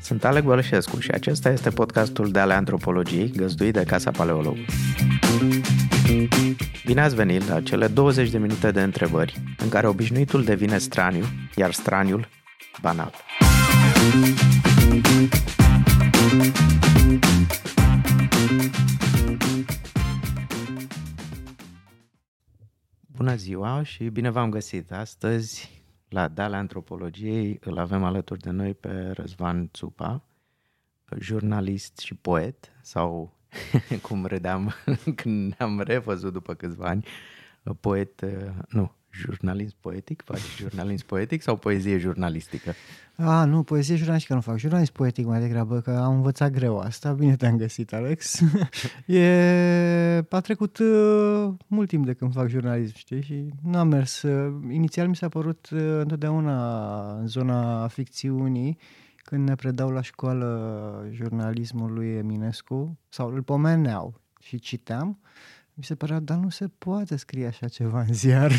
Sunt 0.00 0.24
Alec 0.24 0.44
Bălășescu 0.44 0.98
și 0.98 1.10
acesta 1.10 1.50
este 1.50 1.70
podcastul 1.70 2.30
de 2.30 2.38
ale 2.38 2.52
antropologiei 2.52 3.30
găzduit 3.36 3.72
de 3.72 3.84
Casa 3.84 4.10
Paleolog. 4.10 4.56
Bine 6.84 7.00
ați 7.00 7.14
venit 7.14 7.48
la 7.48 7.60
cele 7.60 7.86
20 7.86 8.30
de 8.30 8.38
minute 8.38 8.70
de 8.70 8.82
întrebări 8.82 9.42
în 9.58 9.68
care 9.68 9.86
obișnuitul 9.86 10.44
devine 10.44 10.78
straniu, 10.78 11.24
iar 11.56 11.72
straniul 11.72 12.28
banal. 12.80 13.12
Bună 23.16 23.34
ziua 23.34 23.82
și 23.82 24.04
bine 24.04 24.30
v-am 24.30 24.50
găsit! 24.50 24.92
Astăzi, 24.92 25.83
la 26.14 26.28
Dale 26.28 26.56
Antropologiei, 26.56 27.58
îl 27.64 27.78
avem 27.78 28.04
alături 28.04 28.40
de 28.40 28.50
noi 28.50 28.74
pe 28.74 29.10
Răzvan 29.10 29.68
Țupa, 29.72 30.22
jurnalist 31.18 31.98
și 31.98 32.14
poet, 32.14 32.72
sau 32.82 33.34
cum 34.02 34.26
râdeam 34.26 34.74
când 35.16 35.54
ne-am 35.58 35.80
revăzut 35.80 36.32
după 36.32 36.54
câțiva 36.54 36.86
ani, 36.86 37.06
poet, 37.80 38.24
nu, 38.68 38.92
jurnalism 39.14 39.76
poetic? 39.80 40.22
Faci 40.24 40.56
jurnalism 40.56 41.06
poetic 41.06 41.42
sau 41.42 41.56
poezie 41.56 41.98
jurnalistică? 41.98 42.74
A, 43.16 43.44
nu, 43.44 43.62
poezie 43.62 43.96
jurnalistică 43.96 44.34
nu 44.34 44.40
fac. 44.40 44.56
Jurnalism 44.56 44.92
poetic 44.92 45.26
mai 45.26 45.40
degrabă, 45.40 45.80
că 45.80 45.90
am 45.90 46.14
învățat 46.14 46.50
greu 46.50 46.78
asta. 46.78 47.12
Bine 47.12 47.36
te-am 47.36 47.56
găsit, 47.56 47.92
Alex. 47.92 48.40
e... 49.06 50.24
A 50.28 50.40
trecut 50.40 50.78
uh, 50.78 51.48
mult 51.66 51.88
timp 51.88 52.06
de 52.06 52.12
când 52.12 52.32
fac 52.32 52.48
jurnalism, 52.48 52.96
știi? 52.96 53.22
Și 53.22 53.48
nu 53.62 53.78
am 53.78 53.88
mers. 53.88 54.22
Uh, 54.22 54.54
inițial 54.70 55.08
mi 55.08 55.16
s-a 55.16 55.28
părut 55.28 55.68
uh, 55.72 55.80
întotdeauna 55.80 57.18
în 57.18 57.26
zona 57.26 57.88
ficțiunii, 57.88 58.78
când 59.16 59.48
ne 59.48 59.54
predau 59.54 59.90
la 59.90 60.02
școală 60.02 61.08
jurnalismul 61.10 61.92
lui 61.92 62.08
Eminescu, 62.08 62.98
sau 63.08 63.32
îl 63.34 63.42
pomeneau 63.42 64.20
și 64.40 64.58
citeam, 64.58 65.18
mi 65.74 65.84
se 65.84 65.94
părea, 65.94 66.20
dar 66.20 66.36
nu 66.36 66.48
se 66.48 66.68
poate 66.68 67.16
scrie 67.16 67.46
așa 67.46 67.68
ceva 67.68 68.00
în 68.00 68.12
ziar 68.12 68.52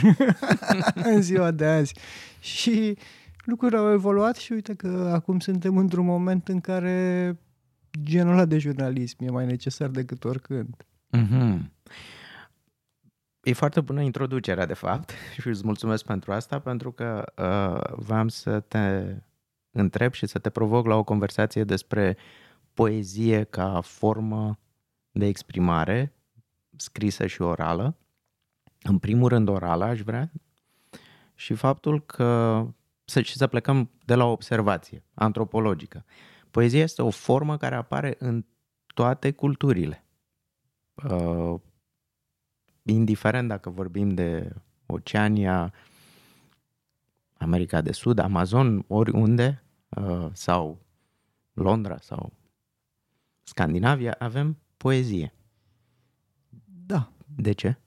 în 1.14 1.22
ziua 1.22 1.52
de 1.52 1.66
azi. 1.66 1.96
Și 2.40 2.98
lucrurile 3.46 3.80
au 3.80 3.92
evoluat 3.92 4.36
și 4.36 4.52
uite 4.52 4.74
că 4.74 5.12
acum 5.14 5.40
suntem 5.40 5.78
într-un 5.78 6.06
moment 6.06 6.48
în 6.48 6.62
care 6.62 7.40
genul 8.04 8.34
ăla 8.34 8.46
de 8.46 8.58
jurnalism 8.58 9.24
e 9.24 9.30
mai 9.30 9.46
necesar 9.46 9.90
decât 9.90 10.24
oricând. 10.24 10.86
Mm-hmm. 11.18 11.74
E 13.44 13.54
foarte 13.54 13.82
bună 13.82 14.02
introducerea, 14.02 14.66
de 14.66 14.74
fapt, 14.74 15.12
și 15.42 15.48
îți 15.48 15.66
mulțumesc 15.66 16.06
pentru 16.06 16.32
asta, 16.32 16.60
pentru 16.60 16.92
că 16.92 17.24
uh, 17.38 17.98
vreau 18.06 18.28
să 18.28 18.60
te 18.60 19.16
întreb 19.72 20.14
și 20.14 20.26
să 20.26 20.40
te 20.40 20.50
provoc 20.50 20.86
la 20.86 20.96
o 20.96 21.04
conversație 21.04 21.64
despre 21.64 22.18
poezie 22.74 23.44
ca 23.44 23.82
formă 23.82 24.60
de 25.12 25.26
exprimare 25.26 26.15
scrisă 26.78 27.28
și 27.28 27.42
orală. 27.42 27.98
În 28.82 29.00
primul 29.00 29.30
rând 29.30 29.48
orală 29.48 29.84
aș 29.84 30.02
vrea 30.02 30.32
și 31.36 31.54
faptul 31.54 32.06
că 32.06 32.62
să, 33.06 33.22
și 33.22 33.38
să 33.38 33.48
plecăm 33.48 33.90
de 34.06 34.16
la 34.16 34.26
o 34.26 34.32
observație 34.32 35.04
antropologică. 35.14 36.06
Poezia 36.52 36.82
este 36.82 37.02
o 37.02 37.10
formă 37.10 37.58
care 37.58 37.76
apare 37.76 38.16
în 38.20 38.46
toate 38.94 39.32
culturile. 39.32 40.06
Uh, 41.10 41.60
indiferent 42.84 43.48
dacă 43.48 43.70
vorbim 43.70 44.10
de 44.14 44.54
Oceania, 44.86 45.74
America 47.38 47.82
de 47.82 47.92
Sud, 47.92 48.20
Amazon, 48.20 48.86
oriunde, 48.88 49.64
uh, 49.90 50.28
sau 50.32 50.86
Londra 51.54 51.98
sau 52.00 52.34
Scandinavia, 53.44 54.16
avem 54.20 54.58
poezie. 54.78 55.34
Da. 56.86 57.12
De 57.36 57.52
ce? 57.52 57.78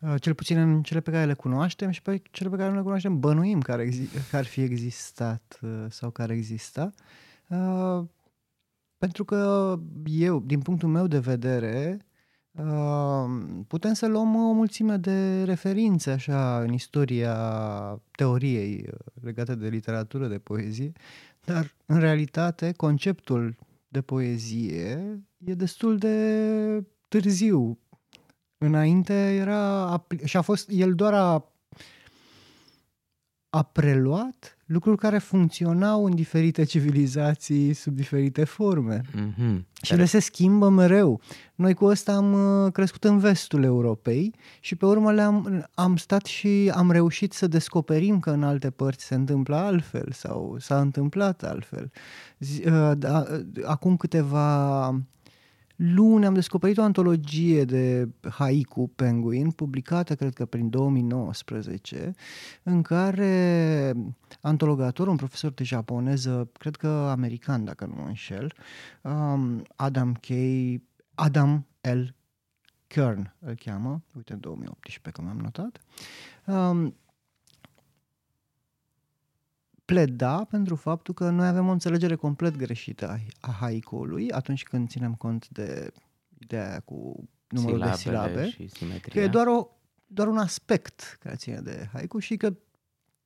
Uh, 0.00 0.14
cel 0.20 0.34
puțin 0.34 0.58
în 0.58 0.82
cele 0.82 1.00
pe 1.00 1.10
care 1.10 1.24
le 1.24 1.34
cunoaștem 1.34 1.90
și 1.90 2.02
pe 2.02 2.22
cele 2.30 2.48
pe 2.48 2.56
care 2.56 2.68
nu 2.68 2.76
le 2.76 2.82
cunoaștem 2.82 3.20
bănuim 3.20 3.60
care, 3.60 3.84
exi- 3.84 4.12
care 4.30 4.36
ar 4.36 4.44
fi 4.44 4.60
existat 4.60 5.58
uh, 5.62 5.84
sau 5.88 6.10
care 6.10 6.34
exista. 6.34 6.92
Uh, 7.48 8.04
pentru 8.98 9.24
că 9.24 9.78
eu, 10.04 10.40
din 10.40 10.60
punctul 10.60 10.88
meu 10.88 11.06
de 11.06 11.18
vedere, 11.18 12.06
putem 13.66 13.92
să 13.92 14.06
luăm 14.06 14.34
o 14.34 14.52
mulțime 14.52 14.96
de 14.96 15.42
referințe 15.44 16.10
așa 16.10 16.60
în 16.60 16.72
istoria 16.72 17.36
teoriei 18.10 18.88
legate 19.22 19.54
de 19.54 19.68
literatură, 19.68 20.26
de 20.26 20.38
poezie, 20.38 20.92
dar 21.44 21.74
în 21.86 21.98
realitate 21.98 22.72
conceptul 22.72 23.56
de 23.88 24.00
poezie 24.00 25.20
e 25.44 25.54
destul 25.54 25.98
de 25.98 26.84
târziu 27.08 27.78
Înainte 28.62 29.34
era, 29.34 30.06
și 30.24 30.36
a 30.36 30.40
fost, 30.40 30.68
el 30.72 30.94
doar 30.94 31.14
a, 31.14 31.52
a 33.50 33.62
preluat 33.62 34.56
lucruri 34.72 34.98
care 34.98 35.18
funcționau 35.18 36.04
în 36.04 36.14
diferite 36.14 36.64
civilizații 36.64 37.72
sub 37.72 37.94
diferite 37.94 38.44
forme. 38.44 39.00
Mm-hmm. 39.00 39.62
Și 39.82 39.94
le 39.94 40.04
se 40.04 40.18
schimbă 40.18 40.68
mereu. 40.68 41.20
Noi 41.54 41.74
cu 41.74 41.84
ăsta 41.84 42.14
am 42.14 42.32
uh, 42.32 42.72
crescut 42.72 43.04
în 43.04 43.18
vestul 43.18 43.62
Europei 43.62 44.34
și 44.60 44.74
pe 44.74 44.86
urmă 44.86 45.12
le-am 45.12 45.68
am 45.74 45.96
stat 45.96 46.24
și 46.24 46.72
am 46.74 46.90
reușit 46.90 47.32
să 47.32 47.46
descoperim 47.46 48.20
că 48.20 48.30
în 48.30 48.42
alte 48.42 48.70
părți 48.70 49.04
se 49.04 49.14
întâmplă 49.14 49.56
altfel 49.56 50.08
sau 50.12 50.56
s-a 50.58 50.80
întâmplat 50.80 51.42
altfel. 51.42 51.90
Uh, 52.38 52.92
da, 52.96 53.24
uh, 53.30 53.64
acum 53.64 53.96
câteva 53.96 54.88
luni 55.82 56.26
am 56.26 56.34
descoperit 56.34 56.78
o 56.78 56.82
antologie 56.82 57.64
de 57.64 58.08
haiku 58.30 58.88
Penguin, 58.88 59.50
publicată 59.50 60.14
cred 60.14 60.34
că 60.34 60.44
prin 60.44 60.70
2019, 60.70 62.14
în 62.62 62.82
care 62.82 63.92
antologatorul, 64.40 65.10
un 65.10 65.16
profesor 65.16 65.50
de 65.50 65.64
japoneză, 65.64 66.50
cred 66.58 66.76
că 66.76 66.88
american 66.88 67.64
dacă 67.64 67.86
nu 67.86 67.94
mă 67.94 68.06
înșel, 68.06 68.52
um, 69.02 69.62
Adam 69.76 70.12
K. 70.12 70.26
Adam 71.14 71.66
L. 71.80 72.02
Kern 72.86 73.34
îl 73.38 73.54
cheamă, 73.54 74.02
uite 74.16 74.32
în 74.32 74.40
2018 74.40 75.10
că 75.10 75.22
mi-am 75.22 75.38
notat, 75.42 75.80
um, 76.46 76.94
pleda 79.84 80.44
pentru 80.44 80.74
faptul 80.74 81.14
că 81.14 81.30
noi 81.30 81.46
avem 81.46 81.68
o 81.68 81.72
înțelegere 81.72 82.14
complet 82.14 82.56
greșită 82.56 83.18
a 83.40 83.50
haiku-ului 83.50 84.30
atunci 84.30 84.62
când 84.62 84.88
ținem 84.88 85.14
cont 85.14 85.48
de 85.48 85.92
ideea 86.38 86.80
cu 86.80 87.28
numărul 87.48 87.78
silabe 87.78 87.92
de 87.92 87.96
silabe. 87.96 88.48
Și 88.48 88.68
simetria. 88.68 89.12
că 89.12 89.20
e 89.20 89.28
doar, 89.28 89.46
o, 89.46 89.68
doar 90.06 90.28
un 90.28 90.38
aspect 90.38 91.16
care 91.20 91.34
ține 91.34 91.60
de 91.60 91.88
haiku 91.92 92.18
și 92.18 92.36
că 92.36 92.56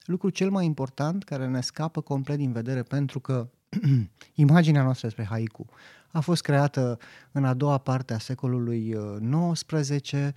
lucrul 0.04 0.30
cel 0.30 0.50
mai 0.50 0.64
important 0.64 1.24
care 1.24 1.46
ne 1.48 1.60
scapă 1.60 2.00
complet 2.00 2.36
din 2.36 2.52
vedere 2.52 2.82
pentru 2.82 3.20
că 3.20 3.50
imaginea 4.34 4.82
noastră 4.82 5.06
despre 5.06 5.24
haiku 5.24 5.66
a 6.10 6.20
fost 6.20 6.42
creată 6.42 6.98
în 7.32 7.44
a 7.44 7.54
doua 7.54 7.78
parte 7.78 8.14
a 8.14 8.18
secolului 8.18 8.96
XIX, 9.52 10.12
uh, 10.12 10.28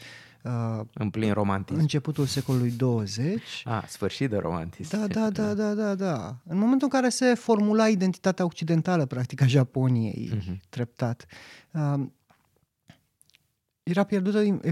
Uh, 0.43 0.85
în 0.93 1.09
plin 1.09 1.33
romantism. 1.33 1.79
Începutul 1.79 2.25
secolului 2.25 2.71
20. 2.71 3.41
A, 3.65 3.83
sfârșit 3.87 4.29
de 4.29 4.37
romantism. 4.37 4.97
Da, 4.97 5.07
da, 5.07 5.29
da, 5.29 5.53
da, 5.53 5.73
da, 5.73 5.95
da. 5.95 6.35
În 6.43 6.57
momentul 6.57 6.87
în 6.91 6.99
care 6.99 7.09
se 7.09 7.33
formula 7.33 7.87
identitatea 7.87 8.45
occidentală, 8.45 9.05
practic, 9.05 9.41
a 9.41 9.45
Japoniei, 9.45 10.31
uh-huh. 10.33 10.69
treptat, 10.69 11.25
uh, 11.71 12.05
era, 13.83 14.03
pierdut, 14.03 14.63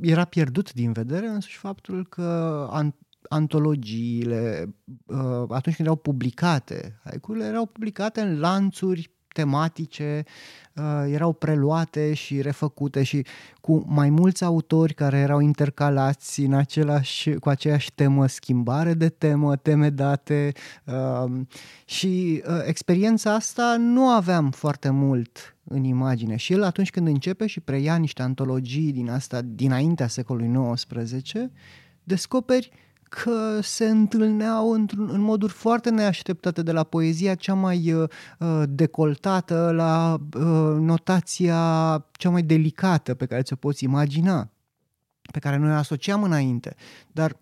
era 0.00 0.24
pierdut 0.24 0.72
din 0.72 0.92
vedere 0.92 1.26
însuși 1.26 1.56
faptul 1.56 2.06
că 2.06 2.68
an, 2.70 2.92
antologiile, 3.28 4.74
uh, 5.06 5.44
atunci 5.48 5.76
când 5.76 5.88
erau 5.88 5.96
publicate, 5.96 7.00
haicurile 7.04 7.44
erau 7.44 7.66
publicate 7.66 8.20
în 8.20 8.38
lanțuri 8.38 9.16
tematice 9.36 10.24
uh, 10.74 11.04
erau 11.12 11.32
preluate 11.32 12.14
și 12.14 12.40
refăcute 12.40 13.02
și 13.02 13.26
cu 13.60 13.84
mai 13.86 14.10
mulți 14.10 14.44
autori 14.44 14.94
care 14.94 15.18
erau 15.18 15.40
intercalați 15.40 16.40
în 16.40 16.52
același, 16.52 17.34
cu 17.34 17.48
aceeași 17.48 17.92
temă, 17.92 18.26
schimbare 18.26 18.94
de 18.94 19.08
temă, 19.08 19.56
teme 19.56 19.90
date 19.90 20.52
uh, 20.84 21.40
și 21.84 22.42
uh, 22.48 22.60
experiența 22.66 23.34
asta 23.34 23.76
nu 23.78 24.08
aveam 24.08 24.50
foarte 24.50 24.90
mult 24.90 25.56
în 25.64 25.84
imagine. 25.84 26.36
Și 26.36 26.52
el 26.52 26.62
atunci 26.62 26.90
când 26.90 27.06
începe 27.06 27.46
și 27.46 27.60
preia 27.60 27.96
niște 27.96 28.22
antologii 28.22 28.92
din 28.92 29.10
asta 29.10 29.42
dinaintea 29.42 30.06
secolului 30.08 30.74
XIX, 30.74 31.32
descoperi 32.02 32.70
că 33.08 33.60
se 33.62 33.88
întâlneau 33.88 34.70
în 34.70 35.20
moduri 35.20 35.52
foarte 35.52 35.90
neașteptate 35.90 36.62
de 36.62 36.72
la 36.72 36.82
poezia 36.82 37.34
cea 37.34 37.54
mai 37.54 37.92
uh, 37.92 38.08
uh, 38.38 38.62
decoltată 38.68 39.70
la 39.74 40.18
uh, 40.34 40.76
notația 40.80 42.04
cea 42.12 42.30
mai 42.30 42.42
delicată 42.42 43.14
pe 43.14 43.26
care 43.26 43.42
ți-o 43.42 43.56
poți 43.56 43.84
imagina, 43.84 44.50
pe 45.32 45.38
care 45.38 45.56
noi 45.56 45.70
o 45.70 45.74
asociam 45.74 46.22
înainte. 46.22 46.74
Dar 47.12 47.36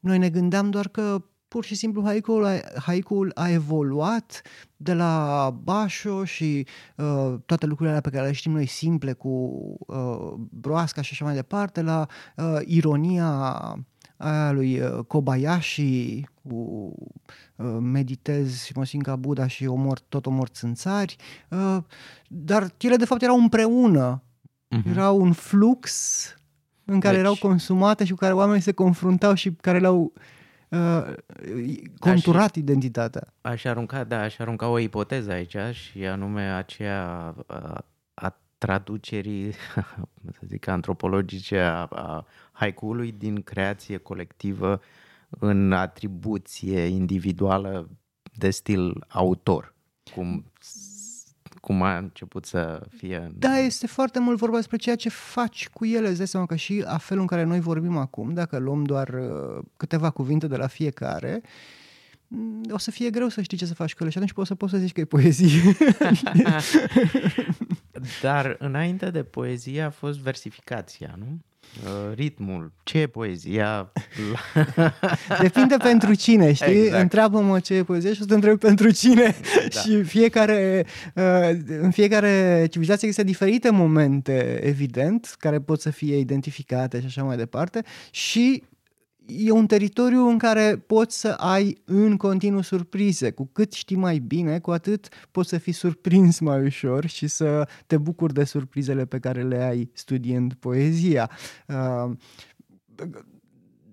noi 0.00 0.18
ne 0.18 0.30
gândeam 0.30 0.70
doar 0.70 0.88
că 0.88 1.22
pur 1.48 1.64
și 1.64 1.74
simplu 1.74 2.02
haiku-ul 2.02 2.44
a, 2.44 2.60
haiku 2.80 3.26
a 3.34 3.48
evoluat 3.48 4.42
de 4.76 4.92
la 4.92 5.50
Basho 5.62 6.24
și 6.24 6.66
uh, 6.96 7.34
toate 7.46 7.66
lucrurile 7.66 8.00
pe 8.00 8.10
care 8.10 8.26
le 8.26 8.32
știm 8.32 8.52
noi 8.52 8.66
simple 8.66 9.12
cu 9.12 9.28
uh, 9.78 10.32
broasca 10.50 11.00
și 11.00 11.12
așa 11.12 11.24
mai 11.24 11.34
departe, 11.34 11.82
la 11.82 12.06
uh, 12.36 12.58
ironia 12.64 13.60
aia 14.18 14.52
lui 14.52 14.80
uh, 14.80 15.04
Kobayashi 15.06 16.24
cu 16.42 16.92
uh, 17.56 17.76
meditez 17.80 18.64
și 18.64 18.72
mă 18.76 18.84
simt 18.84 19.02
ca 19.02 19.16
Buddha 19.16 19.46
și 19.46 19.66
omor, 19.66 19.98
tot 19.98 20.26
omor 20.26 20.48
țânțari, 20.48 21.16
uh, 21.48 21.78
dar 22.28 22.72
ele 22.80 22.96
de 22.96 23.04
fapt 23.04 23.22
erau 23.22 23.38
împreună, 23.38 24.22
uh-huh. 24.76 24.90
era 24.90 25.10
un 25.10 25.32
flux 25.32 25.92
în 26.84 27.00
care 27.00 27.14
deci... 27.14 27.24
erau 27.24 27.36
consumate 27.40 28.04
și 28.04 28.10
cu 28.10 28.16
care 28.16 28.32
oamenii 28.32 28.62
se 28.62 28.72
confruntau 28.72 29.34
și 29.34 29.50
care 29.50 29.78
le-au 29.78 30.12
uh, 30.68 31.12
conturat 31.98 32.50
aș, 32.50 32.56
identitatea. 32.56 33.34
Aș 33.40 33.64
arunca, 33.64 34.04
da, 34.04 34.20
aș 34.20 34.38
arunca 34.38 34.68
o 34.68 34.78
ipoteză 34.78 35.30
aici 35.30 35.56
și 35.72 36.06
anume 36.06 36.52
aceea 36.52 37.34
uh, 37.36 37.78
a 38.14 38.38
traducerii, 38.58 39.52
să 40.38 40.40
zic, 40.46 40.66
antropologice 40.66 41.58
a, 41.58 41.82
a 41.82 42.26
haiku-ului 42.58 43.12
din 43.12 43.42
creație 43.42 43.96
colectivă 43.96 44.80
în 45.28 45.72
atribuție 45.72 46.80
individuală 46.80 47.88
de 48.34 48.50
stil 48.50 49.04
autor, 49.08 49.74
cum 50.14 50.44
cum 51.60 51.82
a 51.82 51.96
început 51.96 52.44
să 52.44 52.86
fie... 52.96 53.30
Da, 53.34 53.58
este 53.58 53.86
foarte 53.86 54.18
mult 54.18 54.38
vorba 54.38 54.56
despre 54.56 54.76
ceea 54.76 54.96
ce 54.96 55.08
faci 55.08 55.68
cu 55.68 55.84
ele. 55.84 56.08
Îți 56.08 56.16
dai 56.16 56.26
seama 56.26 56.46
că 56.46 56.56
și 56.56 56.84
a 56.86 56.98
felul 56.98 57.22
în 57.22 57.28
care 57.28 57.42
noi 57.42 57.60
vorbim 57.60 57.96
acum, 57.96 58.34
dacă 58.34 58.58
luăm 58.58 58.84
doar 58.84 59.08
uh, 59.08 59.64
câteva 59.76 60.10
cuvinte 60.10 60.46
de 60.46 60.56
la 60.56 60.66
fiecare, 60.66 61.42
mm, 62.26 62.62
o 62.70 62.78
să 62.78 62.90
fie 62.90 63.10
greu 63.10 63.28
să 63.28 63.42
știi 63.42 63.56
ce 63.56 63.66
să 63.66 63.74
faci 63.74 63.94
cu 63.94 64.02
ele 64.02 64.10
și 64.10 64.16
atunci 64.16 64.32
poți 64.34 64.48
să 64.48 64.54
poți 64.54 64.72
să 64.72 64.78
zici 64.78 64.92
că 64.92 65.00
e 65.00 65.04
poezie. 65.04 65.76
Dar 68.22 68.56
înainte 68.58 69.10
de 69.10 69.22
poezie 69.22 69.82
a 69.82 69.90
fost 69.90 70.18
versificația, 70.18 71.14
nu? 71.18 71.38
Uh, 71.84 72.14
ritmul, 72.14 72.72
ce 72.82 72.98
e 72.98 73.06
poezia? 73.06 73.92
Depinde 75.42 75.76
pentru 75.76 76.14
cine, 76.14 76.52
știi? 76.52 76.82
Exact. 76.82 77.02
Întreabă-mă 77.02 77.60
ce 77.60 77.74
e 77.74 77.82
poezia 77.82 78.12
și 78.12 78.18
o 78.18 78.22
să 78.22 78.28
te 78.28 78.34
întreb 78.34 78.58
pentru 78.58 78.90
cine. 78.90 79.36
Da. 79.74 79.80
și 79.80 80.02
fiecare, 80.02 80.86
uh, 81.14 81.58
în 81.80 81.90
fiecare 81.90 82.66
civilizație 82.70 83.08
există 83.08 83.26
diferite 83.26 83.70
momente, 83.70 84.60
evident, 84.62 85.34
care 85.38 85.60
pot 85.60 85.80
să 85.80 85.90
fie 85.90 86.16
identificate 86.18 87.00
și 87.00 87.06
așa 87.06 87.22
mai 87.22 87.36
departe 87.36 87.82
și 88.10 88.62
e 89.28 89.50
un 89.50 89.66
teritoriu 89.66 90.28
în 90.28 90.38
care 90.38 90.76
poți 90.86 91.20
să 91.20 91.28
ai 91.28 91.82
în 91.84 92.16
continuu 92.16 92.60
surprize. 92.60 93.30
Cu 93.30 93.48
cât 93.52 93.72
știi 93.72 93.96
mai 93.96 94.18
bine, 94.18 94.58
cu 94.58 94.70
atât 94.70 95.08
poți 95.30 95.48
să 95.48 95.58
fii 95.58 95.72
surprins 95.72 96.38
mai 96.38 96.64
ușor 96.64 97.06
și 97.06 97.26
să 97.26 97.68
te 97.86 97.96
bucuri 97.96 98.34
de 98.34 98.44
surprizele 98.44 99.04
pe 99.04 99.18
care 99.18 99.42
le 99.42 99.62
ai 99.62 99.90
studiind 99.92 100.54
poezia. 100.54 101.30
Uh, 101.66 102.10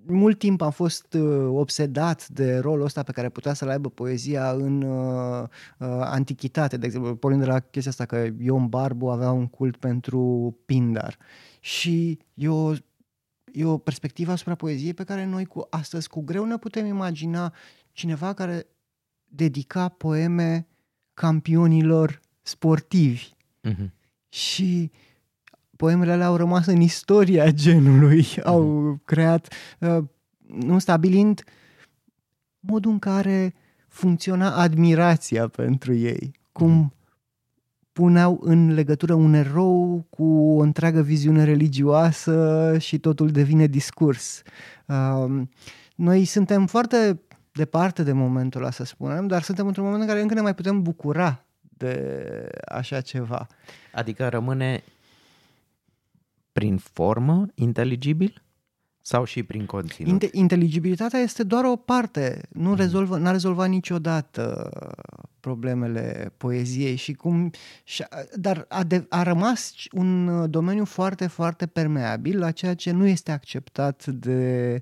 mult 0.08 0.40
timp 0.40 0.62
am 0.62 0.72
fost 0.72 1.14
uh, 1.14 1.48
obsedat 1.50 2.28
de 2.28 2.58
rolul 2.58 2.86
ăsta 2.86 3.04
pe 3.04 3.12
care 3.12 3.30
putea 3.30 3.54
să-l 3.54 3.70
aibă 3.70 3.90
poezia 3.90 4.52
în 4.52 4.81
uh, 4.81 5.42
uh, 5.42 5.88
antichitate, 6.00 6.78
de 6.78 6.86
exemplu, 6.86 7.16
pornind 7.16 7.44
de 7.44 7.50
la 7.50 7.60
chestia 7.60 7.92
asta 7.92 8.06
că 8.06 8.28
Ion 8.40 8.68
Barbu 8.68 9.08
avea 9.08 9.31
un 9.31 9.48
cult 9.48 9.78
pentru 9.78 10.56
Pindar. 10.66 11.18
Și 11.60 12.20
eu 12.34 12.76
e 13.56 13.66
o 13.66 13.78
perspectivă 13.78 14.31
asupra 14.31 14.56
poeziei 14.56 14.94
pe 14.94 15.04
care 15.04 15.25
noi 15.25 15.46
cu 15.46 15.68
astăzi 15.69 16.10
cu 16.10 16.22
greu 16.22 16.46
ne 16.46 16.57
putem 16.57 16.86
imagina 16.86 17.54
cineva 17.92 18.34
care 18.34 18.66
dedica 19.25 19.90
poeme 19.90 20.68
campionilor 21.13 22.19
sportivi. 22.42 23.30
Uh-huh. 23.69 23.90
Și 24.30 24.92
poemele 25.75 26.12
alea 26.12 26.25
au 26.25 26.36
rămas 26.36 26.66
în 26.66 26.81
istoria 26.81 27.52
genului, 27.52 28.24
uh-huh. 28.24 28.44
au 28.44 29.00
creat, 29.06 29.54
uh, 29.80 30.04
nu 30.46 30.80
stabilind 30.80 31.44
modul 32.60 32.92
în 32.92 33.00
care 33.00 33.54
funcționa 33.88 34.56
admirația 34.56 35.48
pentru 35.48 35.94
ei, 35.94 36.31
cum 36.52 36.90
uh-huh 36.90 37.04
puneau 37.95 38.39
în 38.42 38.74
legătură 38.74 39.13
un 39.13 39.33
erou 39.33 40.06
cu 40.09 40.24
o 40.24 40.59
întreagă 40.59 41.01
viziune 41.01 41.44
religioasă 41.44 42.75
și 42.80 43.00
totul 43.00 43.30
devine 43.30 43.68
discurs. 43.68 44.42
Um, 44.86 45.50
noi 45.95 46.25
suntem 46.25 46.65
foarte 46.65 47.21
departe 47.51 48.03
de 48.03 48.12
momentul 48.12 48.62
ăla, 48.62 48.71
să 48.71 48.83
spunem, 48.83 49.27
dar 49.27 49.42
suntem 49.42 49.68
într-un 49.68 49.83
moment 49.83 50.01
în 50.01 50.07
care 50.07 50.21
încă 50.21 50.33
ne 50.33 50.42
mai 50.42 50.56
putem 50.56 50.81
bucura 50.81 51.45
de 51.62 52.47
așa 52.68 53.01
ceva. 53.01 53.47
Adică 53.94 54.30
rămâne 54.30 54.83
prin 56.51 56.77
formă 56.77 57.45
inteligibil? 57.53 58.44
Sau 59.07 59.24
și 59.24 59.44
prin 59.44 59.66
conținut? 59.66 60.12
Inte- 60.12 60.30
inteligibilitatea 60.31 61.19
este 61.19 61.44
doar 61.44 61.63
o 61.63 61.75
parte. 61.75 62.42
Nu 62.50 62.69
mm. 62.69 62.75
rezolvă, 62.75 63.18
n-a 63.18 63.31
rezolvat 63.31 63.69
niciodată 63.69 64.69
problemele 65.40 66.34
poeziei 66.38 66.96
și 66.96 67.13
cum... 67.13 67.52
Și, 67.84 68.04
dar 68.36 68.66
a, 68.69 68.84
de, 68.84 69.06
a 69.10 69.24
rămas 69.24 69.74
un 69.92 70.46
domeniu 70.52 70.86
foarte, 70.86 71.28
foarte 71.28 71.66
permeabil 71.66 72.40
la 72.40 72.52
ceea 72.52 72.74
ce 72.74 72.92
nu 72.92 73.07
este 73.07 73.31
acceptat 73.31 74.06
de, 74.06 74.81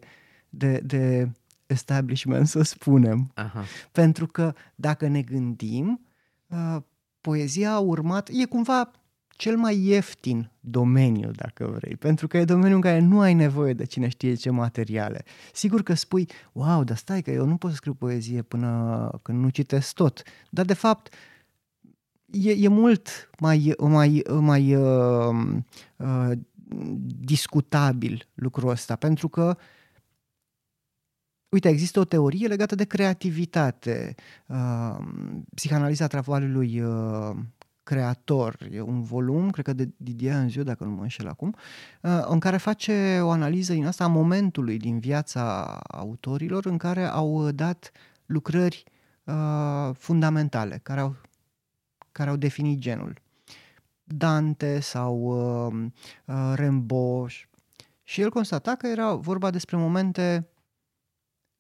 de, 0.50 0.80
de 0.84 1.30
establishment, 1.66 2.48
să 2.48 2.62
spunem. 2.62 3.32
Aha. 3.34 3.64
Pentru 3.92 4.28
că 4.28 4.54
dacă 4.76 5.08
ne 5.08 5.22
gândim, 5.22 6.06
uh, 6.48 6.78
poezia 7.22 7.72
a 7.74 7.80
urmat... 7.80 8.30
E 8.32 8.46
cumva 8.46 8.92
cel 9.36 9.58
mai 9.58 9.80
ieftin 9.80 10.52
domeniu, 10.60 11.32
dacă 11.32 11.66
vrei, 11.66 11.96
pentru 11.96 12.28
că 12.28 12.38
e 12.38 12.46
domeniul 12.46 12.76
în 12.76 12.82
care 12.82 13.00
nu 13.00 13.20
ai 13.20 13.34
nevoie 13.34 13.74
de 13.74 13.86
cine 13.86 14.08
știe 14.08 14.34
ce 14.34 14.50
materiale. 14.50 15.24
Sigur 15.54 15.84
că 15.84 15.94
spui, 15.94 16.28
wow, 16.52 16.84
dar 16.84 16.98
stai 16.98 17.22
că 17.22 17.32
eu 17.32 17.46
nu 17.46 17.58
pot 17.58 17.70
să 17.70 17.76
scriu 17.76 17.94
poezie 17.94 18.42
până 18.42 19.10
când 19.22 19.40
nu 19.40 19.50
citesc 19.50 19.94
tot. 19.94 20.24
Dar, 20.50 20.66
de 20.66 20.74
fapt, 20.74 21.14
e, 22.26 22.52
e 22.52 22.68
mult 22.68 23.30
mai, 23.40 23.74
mai, 23.80 24.24
mai 24.40 24.76
uh, 24.76 25.36
uh, 25.98 26.32
discutabil 27.06 28.28
lucrul 28.34 28.70
ăsta, 28.70 28.96
pentru 28.96 29.28
că 29.30 29.58
Uite, 31.54 31.70
există 31.70 32.00
o 32.00 32.04
teorie 32.04 32.48
legată 32.48 32.76
de 32.76 32.84
creativitate. 32.84 34.16
Uh, 34.48 34.98
psihanaliza 35.56 36.08
travaliului 36.08 36.82
uh, 36.82 37.36
creator. 37.84 38.58
E 38.72 38.82
un 38.82 39.02
volum, 39.02 39.50
cred 39.50 39.66
că 39.66 39.74
de 39.74 39.90
Didier 39.98 40.36
Anziu, 40.36 40.64
dacă 40.64 40.84
nu 40.84 40.90
mă 40.90 41.02
înșel 41.02 41.28
acum, 41.28 41.56
uh, 42.02 42.26
în 42.28 42.40
care 42.40 42.58
face 42.58 43.20
o 43.22 43.30
analiză 43.30 43.74
din 43.74 43.86
asta 43.86 44.04
a 44.04 44.08
momentului 44.08 44.78
din 44.78 45.00
viața 45.00 45.64
autorilor 45.88 46.66
în 46.66 46.78
care 46.78 47.06
au 47.06 47.52
dat 47.52 47.92
lucrări 48.26 48.84
uh, 49.24 49.90
fundamentale, 49.94 50.80
care 50.84 51.00
au, 51.00 51.16
care 52.12 52.30
au 52.30 52.36
definit 52.36 52.80
genul. 52.80 53.22
Dante 54.04 54.80
sau 54.80 55.16
uh, 55.16 55.86
uh, 56.26 56.54
Rimbaud 56.56 57.30
și 58.04 58.22
el 58.22 58.30
constata 58.30 58.76
că 58.76 58.88
era 58.88 59.14
vorba 59.14 59.50
despre 59.50 59.78
momente 59.78 60.48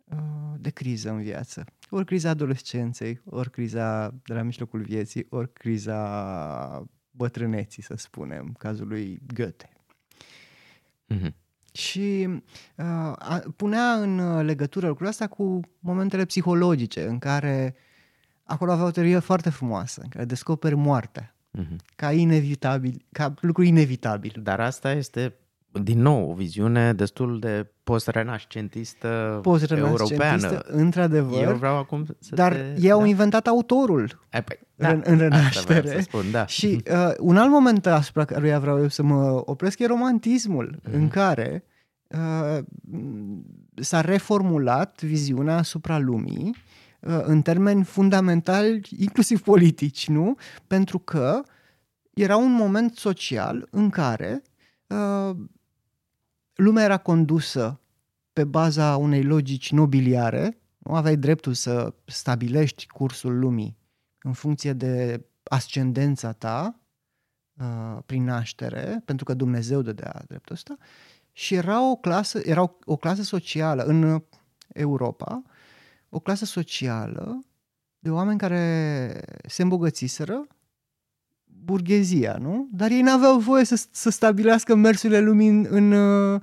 uh, 0.03 0.53
de 0.58 0.70
criză 0.70 1.10
în 1.10 1.22
viață 1.22 1.65
ori 1.93 2.05
criza 2.05 2.29
adolescenței, 2.29 3.21
ori 3.25 3.50
criza 3.50 4.09
de 4.23 4.33
la 4.33 4.41
mijlocul 4.41 4.81
vieții, 4.81 5.25
ori 5.29 5.53
criza 5.53 6.88
bătrâneții, 7.12 7.83
să 7.83 7.93
spunem, 7.97 8.55
cazul 8.57 8.88
lui 8.88 9.19
Goethe. 9.33 9.69
Mm-hmm. 11.13 11.33
Și 11.73 12.27
uh, 12.77 13.43
punea 13.55 13.93
în 13.93 14.45
legătură 14.45 14.88
lucrul 14.88 15.07
asta 15.07 15.27
cu 15.27 15.59
momentele 15.79 16.25
psihologice 16.25 17.05
în 17.05 17.19
care 17.19 17.75
acolo 18.43 18.71
avea 18.71 18.85
o 18.85 18.91
teorie 18.91 19.19
foarte 19.19 19.50
frumoasă, 19.50 20.01
în 20.01 20.09
care 20.09 20.25
descoperi 20.25 20.75
moartea 20.75 21.35
mm-hmm. 21.59 21.75
ca 21.95 22.12
inevitabil, 22.12 23.05
ca 23.12 23.33
lucru 23.39 23.63
inevitabil. 23.63 24.39
Dar 24.43 24.59
asta 24.59 24.91
este 24.91 25.33
din 25.82 26.01
nou, 26.01 26.30
o 26.30 26.34
viziune 26.34 26.94
destul 26.94 27.39
de 27.39 27.72
post-renascentistă, 27.84 29.39
post-renascentistă 29.42 30.24
europeană. 30.24 30.60
într-adevăr. 30.65 31.44
Eu 31.44 31.56
vreau 31.56 31.77
acum 31.77 32.06
să 32.20 32.36
Dar 32.36 32.53
te... 32.53 32.75
ei 32.80 32.92
au 32.92 33.00
da? 33.00 33.08
inventat 33.08 33.48
autorul 33.48 34.20
Ai, 34.32 34.44
păi, 34.44 34.60
da, 34.75 34.89
în, 34.89 35.01
în 35.06 35.18
renaștere. 35.18 35.88
Să 35.88 36.00
spun, 36.00 36.32
da. 36.32 36.46
Și 36.46 36.84
uh, 36.92 37.13
un 37.20 37.38
alt 37.38 37.51
moment 37.51 37.86
asupra 37.86 38.25
căruia 38.25 38.60
vreau 38.60 38.80
eu 38.82 38.88
să 38.88 39.03
mă 39.03 39.42
opresc 39.46 39.80
e 39.80 39.86
romantismul, 39.86 40.80
mm-hmm. 40.80 40.94
în 40.94 41.08
care 41.08 41.63
uh, 42.08 42.63
s-a 43.75 44.01
reformulat 44.01 45.01
viziunea 45.01 45.58
asupra 45.58 45.98
lumii 45.98 46.56
uh, 47.00 47.20
în 47.24 47.42
termeni 47.42 47.84
fundamentali, 47.84 48.82
inclusiv 49.00 49.42
politici, 49.42 50.08
nu? 50.08 50.36
Pentru 50.68 51.00
că 51.00 51.42
era 52.13 52.38
un 52.38 52.51
moment 52.51 52.96
social 52.96 53.68
în 53.72 53.89
care 53.89 54.42
uh, 54.88 55.36
lumea 56.53 56.83
era 56.83 56.98
condusă 56.98 57.79
pe 58.33 58.43
baza 58.43 58.98
unei 58.98 59.24
logici 59.24 59.72
nobiliare, 59.72 60.57
Nu 60.77 60.95
aveai 60.95 61.17
dreptul 61.17 61.53
să 61.53 61.93
stabilești 62.05 62.88
cursul 62.88 63.39
lumii 63.39 63.77
în 64.19 64.33
funcție 64.33 64.74
de 64.74 65.25
ascendența 65.43 66.31
ta 66.31 66.79
uh, 67.60 67.98
prin 68.05 68.24
naștere, 68.24 69.01
pentru 69.05 69.25
că 69.25 69.33
Dumnezeu 69.33 69.81
dădea 69.81 70.24
dreptul 70.27 70.55
ăsta, 70.55 70.77
și 71.31 71.55
era 71.55 71.89
o 71.89 71.95
clasă, 71.95 72.39
era 72.43 72.62
o, 72.62 72.69
o 72.86 72.95
clasă 72.95 73.22
socială 73.22 73.83
în 73.83 74.24
Europa, 74.67 75.41
o 76.10 76.19
clasă 76.19 76.45
socială 76.45 77.45
de 78.00 78.10
oameni 78.10 78.39
care 78.39 79.22
se 79.48 79.62
îmbogățiseră, 79.62 80.48
burghezia, 81.63 82.38
nu? 82.41 82.67
Dar 82.72 82.91
ei 82.91 83.01
n-aveau 83.01 83.39
voie 83.39 83.63
să, 83.63 83.86
să 83.91 84.10
stabilească 84.10 84.75
mersurile 84.75 85.20
lumii 85.20 85.50
în, 85.50 85.65
în, 85.70 85.91
uh, 85.91 86.41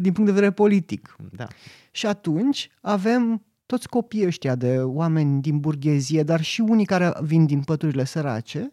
din 0.00 0.12
punct 0.12 0.24
de 0.24 0.32
vedere 0.32 0.52
politic. 0.52 1.16
Da. 1.36 1.46
Și 1.90 2.06
atunci 2.06 2.70
avem 2.80 3.42
toți 3.66 3.88
copiii 3.88 4.26
ăștia 4.26 4.54
de 4.54 4.78
oameni 4.78 5.40
din 5.40 5.60
burghezie, 5.60 6.22
dar 6.22 6.42
și 6.42 6.60
unii 6.60 6.84
care 6.84 7.12
vin 7.22 7.46
din 7.46 7.62
păturile 7.62 8.04
sărace, 8.04 8.72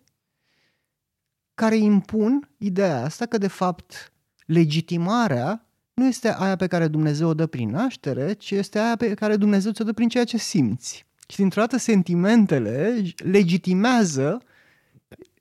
care 1.53 1.75
impun 1.75 2.49
ideea 2.57 3.03
asta 3.03 3.25
că, 3.25 3.37
de 3.37 3.47
fapt, 3.47 4.13
legitimarea 4.45 5.67
nu 5.93 6.05
este 6.05 6.35
aia 6.37 6.55
pe 6.55 6.67
care 6.67 6.87
Dumnezeu 6.87 7.27
o 7.27 7.33
dă 7.33 7.45
prin 7.45 7.69
naștere, 7.69 8.33
ci 8.33 8.51
este 8.51 8.79
aia 8.79 8.95
pe 8.95 9.13
care 9.13 9.35
Dumnezeu 9.35 9.71
ți-o 9.71 9.85
dă 9.85 9.93
prin 9.93 10.09
ceea 10.09 10.23
ce 10.23 10.37
simți. 10.37 11.05
Și 11.27 11.35
dintr-o 11.37 11.61
dată 11.61 11.77
sentimentele 11.77 13.03
legitimează 13.15 14.41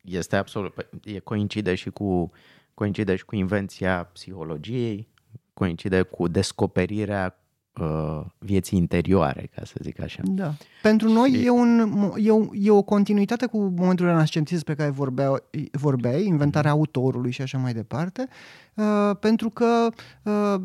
este 0.02 0.36
absolut, 0.36 0.86
e 1.04 1.18
coincide 1.18 1.74
și 1.74 1.90
cu 1.90 2.30
coincide 2.74 3.16
și 3.16 3.24
cu 3.24 3.36
invenția 3.36 4.04
psihologiei, 4.12 5.08
coincide 5.54 6.02
cu 6.02 6.28
descoperirea 6.28 7.36
uh, 7.80 8.20
vieții 8.38 8.78
interioare, 8.78 9.50
ca 9.54 9.62
să 9.64 9.74
zic 9.80 10.00
așa. 10.00 10.20
Da. 10.24 10.54
Pentru 10.82 11.08
noi 11.08 11.30
și... 11.30 11.44
e, 11.44 11.50
un, 11.50 11.92
e, 12.16 12.30
o, 12.30 12.40
e 12.52 12.70
o 12.70 12.82
continuitate 12.82 13.46
cu 13.46 13.58
momentul 13.76 14.06
renascentism 14.06 14.64
pe 14.64 14.74
care 14.74 14.90
vorbea, 14.90 15.42
vorbeai, 15.72 16.24
inventarea 16.24 16.72
mm. 16.72 16.78
autorului 16.78 17.30
și 17.30 17.42
așa 17.42 17.58
mai 17.58 17.72
departe, 17.72 18.28
uh, 18.74 19.16
pentru 19.20 19.50
că 19.50 19.88
uh, 20.22 20.60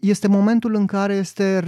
este 0.00 0.28
momentul 0.28 0.74
în 0.74 0.86
care 0.86 1.14
este 1.14 1.58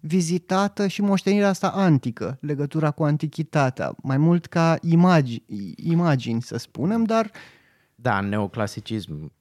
revizitată 0.00 0.86
și 0.86 1.02
moștenirea 1.02 1.48
asta 1.48 1.68
antică, 1.68 2.38
legătura 2.40 2.90
cu 2.90 3.04
antichitatea, 3.04 3.94
mai 4.02 4.16
mult 4.16 4.46
ca 4.46 4.76
imagi, 4.82 5.42
imagini, 5.76 6.42
să 6.42 6.56
spunem, 6.56 7.04
dar 7.04 7.30
da, 7.98 8.20
neoclasicism 8.20 9.32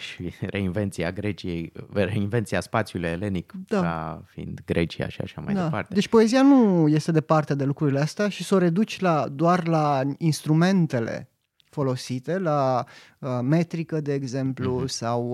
și 0.00 0.32
reinvenția 0.54 1.12
Greciei, 1.12 1.72
reinvenția 1.92 2.60
spațiului 2.60 3.08
elenic 3.08 3.52
da. 3.66 3.80
ca 3.80 4.24
fiind 4.26 4.60
Grecia 4.64 5.08
și 5.08 5.20
așa 5.20 5.40
mai 5.40 5.54
da. 5.54 5.62
departe. 5.62 5.94
Deci 5.94 6.08
poezia 6.08 6.42
nu 6.42 6.88
este 6.88 7.12
departe 7.12 7.54
de 7.54 7.64
lucrurile 7.64 8.00
astea 8.00 8.28
și 8.28 8.44
să 8.44 8.54
o 8.54 8.58
reduci 8.58 9.00
la, 9.00 9.28
doar 9.28 9.66
la 9.66 10.02
instrumentele 10.18 11.30
folosite, 11.70 12.38
la 12.38 12.84
uh, 13.18 13.38
metrică, 13.42 14.00
de 14.00 14.12
exemplu, 14.12 14.82
mm-hmm. 14.82 14.86
sau 14.86 15.30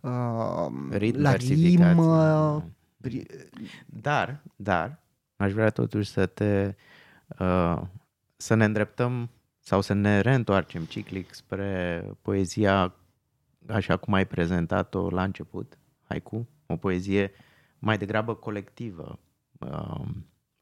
uh, 0.00 0.10
uh, 0.90 1.12
la 1.12 1.34
rimă. 1.34 2.64
Dar, 3.86 4.42
dar, 4.56 5.02
aș 5.36 5.52
vrea 5.52 5.70
totuși 5.70 6.10
să 6.10 6.26
te 6.26 6.74
uh, 7.38 7.82
să 8.36 8.54
ne 8.54 8.64
îndreptăm 8.64 9.30
sau 9.60 9.80
să 9.80 9.92
ne 9.92 10.20
reîntoarcem 10.20 10.84
ciclic 10.84 11.34
spre 11.34 12.04
poezia 12.22 12.94
așa 13.68 13.96
cum 13.96 14.14
ai 14.14 14.26
prezentat-o 14.26 15.10
la 15.10 15.22
început, 15.22 15.78
haiku, 16.02 16.48
o 16.66 16.76
poezie 16.76 17.32
mai 17.78 17.98
degrabă 17.98 18.34
colectivă 18.34 19.18
uh, 19.58 20.04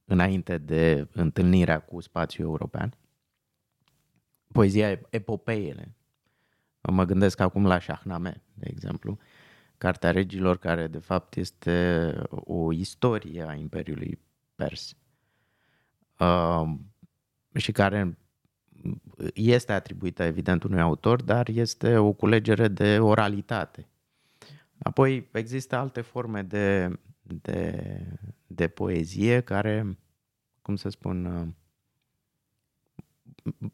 înainte 0.05 0.59
de 0.59 1.09
întâlnirea 1.13 1.81
cu 1.81 2.01
spațiul 2.01 2.47
european. 2.47 2.95
Poezia 4.53 5.01
epopeiele. 5.11 5.95
Mă 6.81 7.05
gândesc 7.05 7.41
acum 7.41 7.67
la 7.67 7.81
Shahnameh, 7.81 8.35
de 8.55 8.69
exemplu, 8.71 9.19
Cartea 9.85 10.11
Regilor, 10.11 10.59
care 10.59 10.87
de 10.87 10.99
fapt 10.99 11.37
este 11.37 12.13
o 12.31 12.73
istorie 12.73 13.49
a 13.49 13.55
Imperiului 13.55 14.19
Pers 14.55 14.97
uh, 16.19 16.75
și 17.55 17.73
care 17.73 18.19
este 19.35 19.73
atribuită 19.73 20.23
evident 20.23 20.63
unui 20.63 20.81
autor, 20.81 21.23
dar 21.23 21.49
este 21.49 21.97
o 21.97 22.13
culegere 22.13 22.69
de 22.69 22.99
oralitate. 22.99 23.89
Apoi 24.79 25.29
există 25.33 25.77
alte 25.77 26.01
forme 26.01 26.43
de, 26.43 26.99
de, 27.23 27.99
de 28.47 28.69
poezie 28.69 29.41
care, 29.41 29.99
cum 30.63 30.77
să 30.77 30.89
spun, 30.89 31.55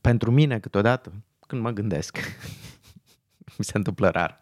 pentru 0.00 0.31
mine 0.31 0.61
câteodată, 0.61 1.12
când 1.47 1.62
mă 1.62 1.71
gândesc, 1.71 2.19
mi 3.59 3.64
se 3.64 3.76
întâmplă 3.76 4.09
rar, 4.09 4.40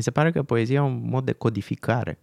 mi 0.00 0.06
se 0.06 0.10
pare 0.10 0.30
că 0.30 0.42
poezia 0.42 0.74
e 0.74 0.80
un 0.80 1.08
mod 1.08 1.24
de 1.24 1.32
codificare 1.32 2.18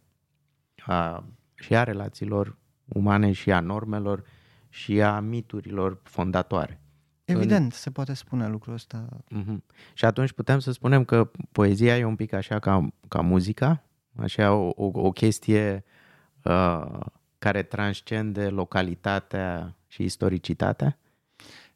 a, 0.86 1.24
și 1.56 1.76
a 1.76 1.84
relațiilor 1.84 2.58
umane 2.86 3.32
și 3.32 3.52
a 3.52 3.60
normelor 3.60 4.24
și 4.70 5.02
a 5.02 5.20
miturilor 5.20 6.00
fondatoare. 6.04 6.82
Evident, 7.26 7.64
în... 7.64 7.70
se 7.70 7.92
poate 7.92 8.14
spune 8.14 8.48
lucrul 8.48 8.74
ăsta. 8.74 9.08
Uh-huh. 9.36 9.58
Și 9.94 10.06
atunci 10.06 10.32
putem 10.32 10.60
să 10.60 10.72
spunem 10.72 11.04
că 11.04 11.32
poezia 11.52 11.98
e 11.98 12.04
un 12.04 12.16
pic 12.16 12.34
așa 12.34 12.60
ca, 12.60 12.88
ca 13.08 13.22
muzica, 13.22 13.84
așa 14.16 14.54
o, 14.54 14.72
o, 14.76 14.92
o 14.94 15.12
chestie 15.12 15.84
uh, 16.44 17.00
care 17.38 17.64
transcende 17.64 18.48
localitatea 18.50 19.76
și 19.88 20.04
istoricitatea? 20.04 20.98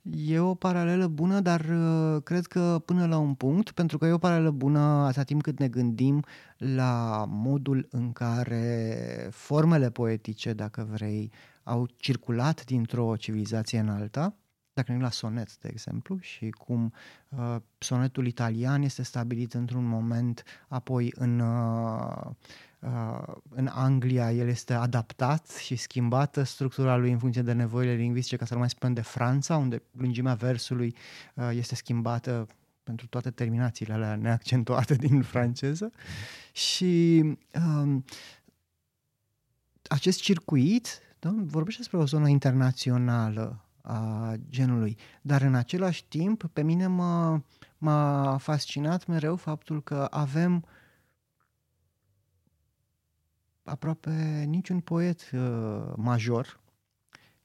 E 0.09 0.39
o 0.39 0.55
paralelă 0.55 1.07
bună, 1.07 1.39
dar 1.39 1.59
uh, 1.59 2.23
cred 2.23 2.45
că 2.45 2.81
până 2.85 3.05
la 3.05 3.17
un 3.17 3.33
punct, 3.33 3.71
pentru 3.71 3.97
că 3.97 4.05
e 4.05 4.11
o 4.11 4.17
paralelă 4.17 4.51
bună 4.51 4.79
atâta 4.79 5.23
timp 5.23 5.41
cât 5.41 5.59
ne 5.59 5.67
gândim 5.67 6.23
la 6.57 7.25
modul 7.27 7.87
în 7.91 8.11
care 8.11 9.27
formele 9.31 9.89
poetice, 9.89 10.53
dacă 10.53 10.87
vrei, 10.91 11.31
au 11.63 11.87
circulat 11.97 12.65
dintr-o 12.65 13.15
civilizație 13.15 13.79
în 13.79 13.89
alta, 13.89 14.35
dacă 14.73 14.91
ne 14.91 14.99
la 14.99 15.09
sonet, 15.09 15.57
de 15.57 15.69
exemplu, 15.71 16.17
și 16.19 16.49
cum 16.49 16.93
uh, 17.29 17.55
sonetul 17.77 18.27
italian 18.27 18.81
este 18.81 19.03
stabilit 19.03 19.53
într-un 19.53 19.85
moment, 19.85 20.43
apoi 20.67 21.13
în, 21.15 21.39
uh, 21.39 22.25
uh, 22.25 22.31
în 23.49 23.67
Anglia 23.67 24.31
el 24.31 24.47
este 24.47 24.73
adaptat 24.73 25.49
și 25.49 25.75
schimbată 25.75 26.43
structura 26.43 26.95
lui 26.95 27.11
în 27.11 27.17
funcție 27.17 27.41
de 27.41 27.53
nevoile 27.53 27.93
lingvistice, 27.93 28.35
ca 28.35 28.45
să 28.45 28.53
nu 28.53 28.59
mai 28.59 28.69
spunem 28.69 28.93
de 28.93 29.01
Franța, 29.01 29.57
unde 29.57 29.81
lungimea 29.91 30.33
versului 30.33 30.95
uh, 31.35 31.49
este 31.53 31.75
schimbată 31.75 32.47
pentru 32.83 33.07
toate 33.07 33.31
terminațiile 33.31 33.93
alea 33.93 34.15
neaccentuate 34.15 34.95
din 34.95 35.21
franceză. 35.21 35.91
Și 36.51 37.23
uh, 37.53 37.97
acest 39.87 40.21
circuit 40.21 40.99
da, 41.19 41.33
vorbește 41.37 41.79
despre 41.79 41.97
o 41.97 42.05
zonă 42.05 42.27
internațională 42.27 43.65
a 43.81 44.33
genului. 44.49 44.97
Dar 45.21 45.41
în 45.41 45.55
același 45.55 46.05
timp, 46.05 46.43
pe 46.53 46.63
mine 46.63 46.87
m-a, 46.87 47.43
m-a 47.77 48.37
fascinat 48.37 49.05
mereu 49.05 49.35
faptul 49.35 49.83
că 49.83 50.07
avem 50.09 50.65
aproape 53.63 54.43
niciun 54.47 54.79
poet 54.79 55.29
uh, 55.33 55.93
major 55.95 56.59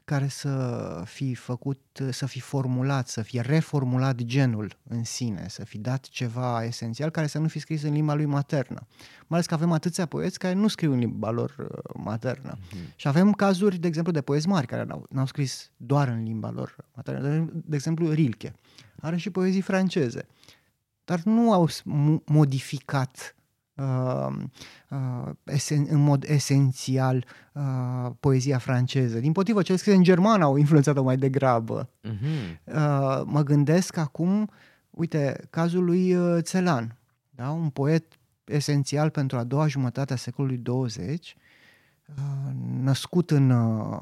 care 0.06 0.28
să 0.28 1.02
fi 1.06 1.34
făcut, 1.34 1.80
să 2.10 2.26
fi 2.26 2.40
formulat, 2.40 3.08
să 3.08 3.22
fi 3.22 3.40
reformulat 3.40 4.22
genul 4.22 4.78
în 4.88 5.04
sine, 5.04 5.46
să 5.48 5.64
fi 5.64 5.78
dat 5.78 6.04
ceva 6.04 6.64
esențial 6.64 7.10
care 7.10 7.26
să 7.26 7.38
nu 7.38 7.48
fi 7.48 7.58
scris 7.58 7.82
în 7.82 7.92
limba 7.92 8.14
lui 8.14 8.24
maternă. 8.24 8.86
Mai 9.18 9.26
ales 9.28 9.46
că 9.46 9.54
avem 9.54 9.72
atâția 9.72 10.06
poeți 10.06 10.38
care 10.38 10.54
nu 10.54 10.68
scriu 10.68 10.92
în 10.92 10.98
limba 10.98 11.30
lor 11.30 11.54
uh, 11.58 11.94
maternă. 11.94 12.56
Mm-hmm. 12.56 12.96
Și 12.96 13.08
avem 13.08 13.32
cazuri, 13.32 13.78
de 13.78 13.86
exemplu, 13.86 14.12
de 14.12 14.20
poeți 14.20 14.48
mari 14.48 14.66
care 14.66 14.84
n-au, 14.84 15.06
n-au 15.10 15.26
scris 15.26 15.70
doar 15.76 16.08
în 16.08 16.22
limba 16.22 16.50
lor 16.50 16.76
maternă. 16.94 17.50
De 17.64 17.76
exemplu, 17.76 18.10
Rilke. 18.10 18.54
Are 19.00 19.16
și 19.16 19.30
poezii 19.30 19.60
franceze. 19.60 20.26
Dar 21.04 21.22
nu 21.22 21.52
au 21.52 21.68
modificat 22.24 23.35
uh, 23.76 24.34
uh, 24.90 25.30
esen, 25.44 25.86
în 25.88 26.00
mod 26.00 26.24
esențial 26.28 27.24
uh, 27.52 28.10
poezia 28.20 28.58
franceză. 28.58 29.18
Din 29.18 29.32
potrivă, 29.32 29.62
cel 29.62 29.76
scris 29.76 29.94
în 29.94 30.02
germană 30.02 30.44
au 30.44 30.56
influențat-o 30.56 31.02
mai 31.02 31.16
degrabă. 31.16 31.88
Uh-huh. 32.04 32.58
Uh, 32.64 33.22
mă 33.24 33.42
gândesc 33.44 33.96
acum, 33.96 34.50
uite, 34.90 35.46
cazul 35.50 35.84
lui 35.84 36.14
uh, 36.14 36.42
Țelan, 36.42 36.96
da? 37.30 37.50
un 37.50 37.68
poet 37.70 38.18
esențial 38.44 39.10
pentru 39.10 39.38
a 39.38 39.44
doua 39.44 39.66
jumătate 39.66 40.12
a 40.12 40.16
secolului 40.16 40.56
20, 40.56 41.36
uh, 42.06 42.14
născut 42.80 43.30
în 43.30 43.50
uh, 43.50 44.00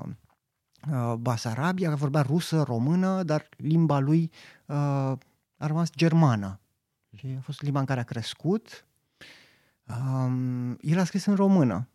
uh, 0.90 1.14
Basarabia, 1.18 1.94
vorbea 1.94 2.20
rusă, 2.20 2.62
română, 2.62 3.22
dar 3.22 3.48
limba 3.56 3.98
lui 3.98 4.30
uh, 4.66 4.76
a 5.56 5.66
rămas 5.66 5.90
germană. 5.96 6.60
Și 7.16 7.26
a 7.38 7.40
fost 7.40 7.62
limba 7.62 7.78
în 7.78 7.84
care 7.84 8.00
a 8.00 8.04
crescut, 8.04 8.86
Um, 9.86 10.76
el 10.80 10.98
a 10.98 11.04
scris 11.04 11.24
în 11.24 11.34
română. 11.34 11.88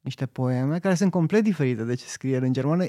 niște 0.00 0.26
poeme 0.26 0.78
care 0.78 0.94
sunt 0.94 1.10
complet 1.10 1.42
diferite 1.42 1.84
de 1.84 1.94
ce 1.94 2.04
scrie 2.06 2.34
el 2.34 2.42
în 2.42 2.52
germană. 2.52 2.86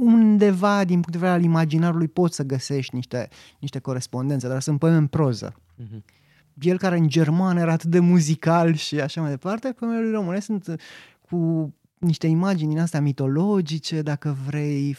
Undeva, 0.00 0.84
din 0.84 0.94
punct 0.94 1.10
de 1.12 1.18
vedere 1.18 1.36
al 1.36 1.42
imaginarului, 1.42 2.08
poți 2.08 2.34
să 2.34 2.42
găsești 2.42 2.94
niște, 2.94 3.28
niște 3.58 3.78
corespondențe, 3.78 4.48
dar 4.48 4.60
sunt 4.60 4.78
poeme 4.78 4.96
în 4.96 5.06
proză. 5.06 5.54
Uh-huh. 5.54 6.04
El 6.60 6.78
care 6.78 6.96
în 6.96 7.08
german 7.08 7.56
era 7.56 7.72
atât 7.72 7.90
de 7.90 7.98
muzical 7.98 8.74
și 8.74 9.00
așa 9.00 9.20
mai 9.20 9.30
departe, 9.30 9.72
poemele 9.72 10.00
lui 10.00 10.10
române 10.10 10.40
sunt 10.40 10.80
cu 11.20 11.72
niște 11.98 12.26
imagini 12.26 12.68
din 12.68 12.80
astea 12.80 13.00
mitologice, 13.00 14.02
dacă 14.02 14.36
vrei, 14.46 14.96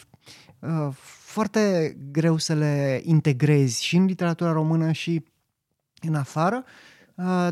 uh, 0.59 0.87
foarte 1.21 1.95
greu 2.11 2.37
să 2.37 2.53
le 2.53 3.01
integrezi 3.03 3.83
și 3.83 3.95
în 3.95 4.05
literatura 4.05 4.51
română 4.51 4.91
și 4.91 5.23
în 6.01 6.15
afară, 6.15 6.63
uh, 6.65 6.98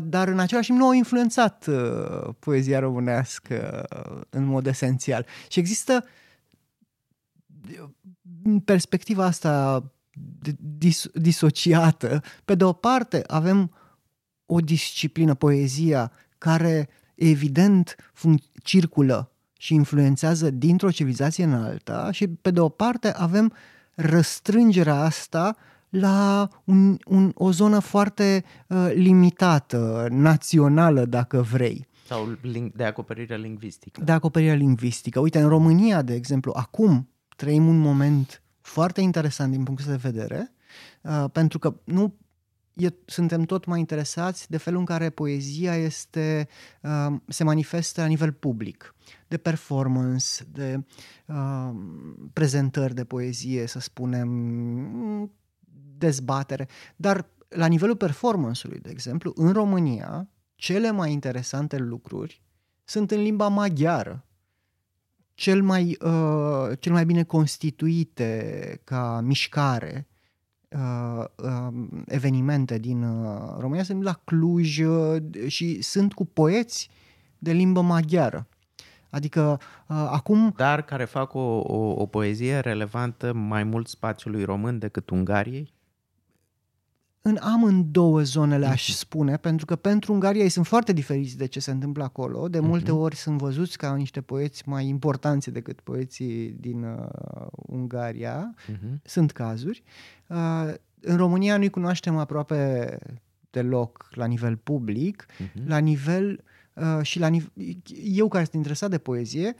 dar 0.02 0.28
în 0.28 0.38
același 0.38 0.66
timp 0.66 0.78
nu 0.78 0.86
au 0.86 0.92
influențat 0.92 1.66
uh, 1.66 2.34
poezia 2.38 2.78
românească 2.78 3.86
în 4.30 4.44
mod 4.44 4.66
esențial. 4.66 5.26
Și 5.48 5.58
există 5.58 6.04
în 8.42 8.60
perspectiva 8.60 9.24
asta 9.24 9.84
dis- 10.78 11.10
disociată, 11.14 12.22
pe 12.44 12.54
de 12.54 12.64
o 12.64 12.72
parte 12.72 13.22
avem 13.26 13.72
o 14.46 14.60
disciplină, 14.60 15.34
poezia, 15.34 16.12
care 16.38 16.88
evident 17.14 17.96
func- 18.12 18.62
circulă 18.62 19.32
și 19.58 19.74
influențează 19.74 20.50
dintr-o 20.50 20.90
civilizație 20.90 21.44
în 21.44 21.52
alta 21.52 22.10
și 22.10 22.28
pe 22.28 22.50
de 22.50 22.60
o 22.60 22.68
parte 22.68 23.12
avem 23.12 23.52
răstrângerea 23.94 24.94
asta 24.94 25.56
la 25.88 26.48
un, 26.64 26.98
un, 27.06 27.32
o 27.34 27.50
zonă 27.50 27.78
foarte 27.78 28.44
uh, 28.66 28.90
limitată, 28.94 30.06
națională, 30.10 31.04
dacă 31.04 31.40
vrei. 31.40 31.86
Sau 32.06 32.28
de 32.74 32.84
acoperire 32.84 33.36
lingvistică. 33.36 34.00
De 34.04 34.12
acoperire 34.12 34.54
lingvistică. 34.54 35.20
Uite, 35.20 35.40
în 35.40 35.48
România, 35.48 36.02
de 36.02 36.14
exemplu, 36.14 36.52
acum 36.54 37.08
trăim 37.36 37.66
un 37.66 37.78
moment 37.78 38.42
foarte 38.60 39.00
interesant 39.00 39.50
din 39.50 39.62
punctul 39.62 39.90
de 39.90 39.96
vedere, 40.10 40.52
uh, 41.02 41.24
pentru 41.32 41.58
că 41.58 41.80
nu 41.84 42.14
e, 42.74 42.88
suntem 43.04 43.42
tot 43.42 43.64
mai 43.64 43.78
interesați 43.78 44.50
de 44.50 44.56
felul 44.56 44.78
în 44.78 44.84
care 44.84 45.10
poezia 45.10 45.76
este, 45.76 46.48
uh, 46.82 47.16
se 47.28 47.44
manifestă 47.44 48.00
la 48.00 48.06
nivel 48.06 48.32
public, 48.32 48.94
de 49.28 49.36
performance, 49.36 50.44
de 50.52 50.84
uh, 51.26 51.70
prezentări 52.32 52.94
de 52.94 53.04
poezie, 53.04 53.66
să 53.66 53.80
spunem, 53.80 54.28
dezbatere. 55.98 56.68
Dar 56.96 57.28
la 57.48 57.66
nivelul 57.66 57.96
performanceului, 57.96 58.78
de 58.80 58.90
exemplu, 58.90 59.32
în 59.36 59.52
România, 59.52 60.28
cele 60.54 60.90
mai 60.90 61.12
interesante 61.12 61.76
lucruri 61.76 62.42
sunt 62.84 63.10
în 63.10 63.22
limba 63.22 63.48
maghiară. 63.48 64.22
Cel 65.34 65.62
mai, 65.62 65.96
uh, 66.00 66.78
cel 66.78 66.92
mai 66.92 67.04
bine 67.04 67.22
constituite 67.24 68.80
ca 68.84 69.20
mișcare 69.24 70.08
uh, 70.68 71.24
uh, 71.36 71.86
evenimente 72.06 72.78
din 72.78 73.02
uh, 73.02 73.56
România 73.58 73.82
sunt 73.82 74.02
la 74.02 74.12
Cluj 74.24 74.78
uh, 74.78 75.22
și 75.46 75.82
sunt 75.82 76.14
cu 76.14 76.24
poeți 76.24 76.90
de 77.38 77.52
limbă 77.52 77.80
maghiară. 77.80 78.48
Adică 79.10 79.60
uh, 79.88 80.08
acum... 80.10 80.52
Dar 80.56 80.82
care 80.82 81.04
fac 81.04 81.34
o, 81.34 81.60
o, 81.60 82.02
o 82.02 82.06
poezie 82.06 82.58
relevantă 82.58 83.32
mai 83.32 83.64
mult 83.64 83.88
spațiului 83.88 84.44
român 84.44 84.78
decât 84.78 85.10
Ungariei? 85.10 85.76
În 87.28 87.36
amândouă 87.40 88.22
zonele, 88.22 88.66
aș 88.66 88.88
mhm. 88.88 88.96
spune, 88.96 89.36
pentru 89.36 89.66
că 89.66 89.76
pentru 89.76 90.12
Ungaria 90.12 90.42
ei 90.42 90.48
sunt 90.48 90.66
foarte 90.66 90.92
diferiți 90.92 91.36
de 91.36 91.46
ce 91.46 91.60
se 91.60 91.70
întâmplă 91.70 92.04
acolo. 92.04 92.48
De 92.48 92.60
multe 92.60 92.90
uh-huh. 92.90 92.94
ori 92.94 93.16
sunt 93.16 93.38
văzuți 93.38 93.78
ca 93.78 93.94
niște 93.94 94.20
poeți 94.20 94.68
mai 94.68 94.86
importanți 94.86 95.50
decât 95.50 95.80
poeții 95.80 96.56
din 96.60 96.82
uh, 96.82 97.46
Ungaria. 97.50 98.54
Uh-huh. 98.54 99.02
Sunt 99.02 99.30
cazuri. 99.30 99.82
Uh, 100.26 100.72
în 101.00 101.16
România 101.16 101.56
nu-i 101.56 101.70
cunoaștem 101.70 102.16
aproape 102.16 102.98
deloc 103.50 104.08
la 104.10 104.26
nivel 104.26 104.56
public, 104.56 105.26
uh-huh. 105.26 105.66
la 105.66 105.78
nivel 105.78 106.44
uh, 106.72 107.02
și 107.02 107.18
la 107.18 107.28
nivel, 107.28 107.50
eu 108.04 108.28
care 108.28 108.44
sunt 108.44 108.56
interesat 108.56 108.90
de 108.90 108.98
poezie, 108.98 109.54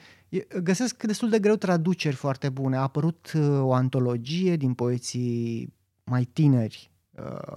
găsesc 0.62 1.02
destul 1.02 1.28
de 1.28 1.38
greu 1.38 1.56
traduceri 1.56 2.16
foarte 2.16 2.48
bune. 2.48 2.76
A 2.76 2.80
apărut 2.80 3.32
uh, 3.36 3.60
o 3.60 3.72
antologie 3.72 4.56
din 4.56 4.74
poeții 4.74 5.72
mai 6.04 6.24
tineri 6.24 6.90
Uh, 6.90 6.97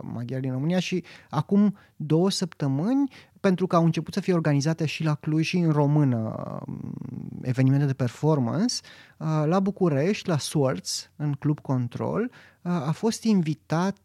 maghiari 0.02 0.42
din 0.42 0.52
România 0.52 0.80
și 0.80 1.04
acum 1.30 1.78
două 1.96 2.30
săptămâni, 2.30 3.12
pentru 3.40 3.68
că 3.68 3.76
au 3.76 3.84
început 3.84 4.14
să 4.14 4.20
fie 4.20 4.34
organizate 4.34 4.86
și 4.86 5.04
la 5.04 5.16
Cluj 5.16 5.46
și 5.46 5.58
în 5.58 5.72
română 5.72 6.50
um, 6.68 6.96
evenimente 7.42 7.86
de 7.86 7.94
performance, 7.94 8.76
uh, 9.18 9.44
la 9.46 9.60
București, 9.60 10.30
la 10.30 10.38
Swords, 10.38 11.12
în 11.16 11.34
Club 11.34 11.60
Control, 11.60 12.32
uh, 12.62 12.72
a 12.72 12.92
fost 12.92 13.24
invitat 13.24 13.98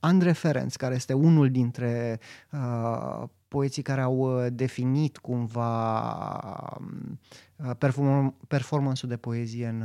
Andre 0.00 0.32
Ferenc, 0.32 0.72
care 0.72 0.94
este 0.94 1.12
unul 1.12 1.50
dintre 1.50 2.20
poeții 3.48 3.82
care 3.82 4.00
au 4.00 4.48
definit 4.48 5.18
cumva 5.18 6.78
um, 6.78 7.18
performance-ul 8.48 9.08
de 9.08 9.16
poezie 9.16 9.66
în 9.66 9.84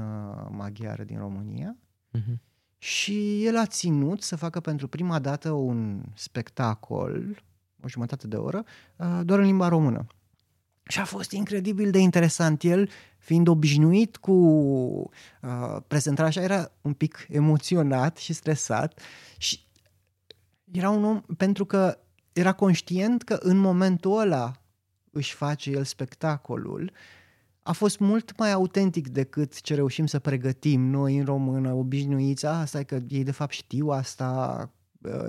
maghiară 0.49 1.03
din 1.03 1.17
România. 1.17 1.77
Uh-huh. 2.17 2.48
Și 2.81 3.45
el 3.45 3.57
a 3.57 3.65
ținut 3.65 4.21
să 4.21 4.35
facă 4.35 4.59
pentru 4.59 4.87
prima 4.87 5.19
dată 5.19 5.51
un 5.51 6.01
spectacol, 6.13 7.43
o 7.83 7.87
jumătate 7.87 8.27
de 8.27 8.35
oră, 8.35 8.63
uh, 8.95 9.19
doar 9.23 9.39
în 9.39 9.45
limba 9.45 9.67
română. 9.67 10.07
Și 10.83 10.99
a 10.99 11.05
fost 11.05 11.31
incredibil 11.31 11.91
de 11.91 11.99
interesant. 11.99 12.63
El, 12.63 12.89
fiind 13.17 13.47
obișnuit 13.47 14.17
cu 14.17 14.31
uh, 14.31 15.77
prezentarea 15.87 16.29
așa, 16.29 16.41
era 16.41 16.71
un 16.81 16.93
pic 16.93 17.25
emoționat 17.29 18.17
și 18.17 18.33
stresat 18.33 18.99
și 19.37 19.59
era 20.71 20.89
un 20.89 21.03
om, 21.03 21.21
pentru 21.37 21.65
că 21.65 21.97
era 22.33 22.53
conștient 22.53 23.23
că 23.23 23.37
în 23.41 23.57
momentul 23.57 24.19
ăla 24.19 24.61
își 25.11 25.33
face 25.33 25.69
el 25.69 25.83
spectacolul 25.83 26.91
a 27.69 27.71
fost 27.71 27.99
mult 27.99 28.37
mai 28.37 28.51
autentic 28.51 29.07
decât 29.07 29.61
ce 29.61 29.75
reușim 29.75 30.05
să 30.05 30.19
pregătim 30.19 30.81
noi 30.81 31.17
în 31.17 31.25
română, 31.25 31.73
obișnuiți, 31.73 32.45
asta 32.45 32.79
e 32.79 32.83
că 32.83 32.99
ei 33.07 33.23
de 33.23 33.31
fapt 33.31 33.51
știu 33.51 33.87
asta, 33.87 34.63
Uh, 34.63 34.78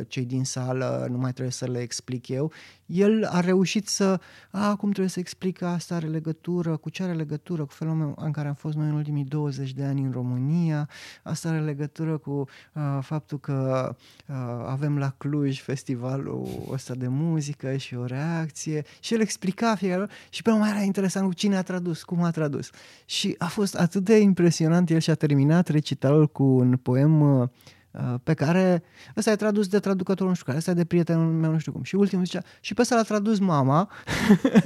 cei 0.09 0.25
din 0.25 0.45
sală, 0.45 1.07
nu 1.11 1.19
mai 1.19 1.31
trebuie 1.31 1.53
să 1.53 1.67
le 1.67 1.79
explic 1.79 2.29
eu. 2.29 2.53
El 2.87 3.25
a 3.25 3.41
reușit 3.41 3.89
să, 3.89 4.21
a, 4.51 4.77
cum 4.77 4.89
trebuie 4.89 5.09
să 5.09 5.19
explic 5.19 5.63
asta, 5.63 5.95
are 5.95 6.07
legătură, 6.07 6.77
cu 6.77 6.91
ce 6.91 7.03
are 7.03 7.13
legătură, 7.13 7.65
cu 7.65 7.73
felul 7.73 8.15
în 8.17 8.33
care 8.33 8.49
am 8.49 8.55
fost 8.55 8.77
noi 8.77 8.89
în 8.89 8.95
ultimii 8.95 9.25
20 9.25 9.73
de 9.73 9.85
ani 9.85 10.01
în 10.01 10.11
România, 10.11 10.89
asta 11.23 11.49
are 11.49 11.61
legătură 11.61 12.19
cu 12.19 12.31
uh, 12.31 12.99
faptul 13.01 13.39
că 13.39 13.97
uh, 14.29 14.37
avem 14.67 14.99
la 14.99 15.15
Cluj 15.19 15.61
festivalul 15.61 16.49
ăsta 16.71 16.95
de 16.95 17.09
muzică 17.09 17.77
și 17.77 17.95
o 17.95 18.05
reacție 18.05 18.85
și 19.01 19.15
el 19.15 19.21
explica 19.21 19.75
fiecare 19.75 20.09
și 20.31 20.43
pe 20.43 20.51
mai 20.51 20.71
era 20.71 20.81
interesant 20.81 21.27
cu 21.27 21.35
cine 21.35 21.57
a 21.57 21.63
tradus, 21.63 22.03
cum 22.03 22.23
a 22.23 22.31
tradus. 22.31 22.71
Și 23.05 23.35
a 23.39 23.47
fost 23.47 23.77
atât 23.77 24.05
de 24.05 24.19
impresionant, 24.19 24.91
el 24.91 24.99
și-a 24.99 25.15
terminat 25.15 25.69
recitalul 25.69 26.27
cu 26.27 26.43
un 26.43 26.77
poem 26.77 27.21
uh, 27.21 27.41
Uh, 27.41 27.49
pe 28.23 28.35
care 28.35 28.83
ăsta 29.17 29.31
e 29.31 29.37
tradus 29.37 29.69
de 29.69 29.79
traducătorul 29.79 30.29
nu 30.29 30.35
știu 30.35 30.47
care, 30.47 30.59
ăsta 30.59 30.71
e 30.71 30.75
de 30.75 30.85
prietenul 30.85 31.33
meu 31.33 31.51
nu 31.51 31.59
știu 31.59 31.73
cum. 31.73 31.83
Și 31.83 31.95
ultimul 31.95 32.25
zicea, 32.25 32.43
și 32.61 32.75
pe 32.75 32.81
ăsta 32.81 32.95
l-a 32.95 33.03
tradus 33.03 33.39
mama 33.39 33.91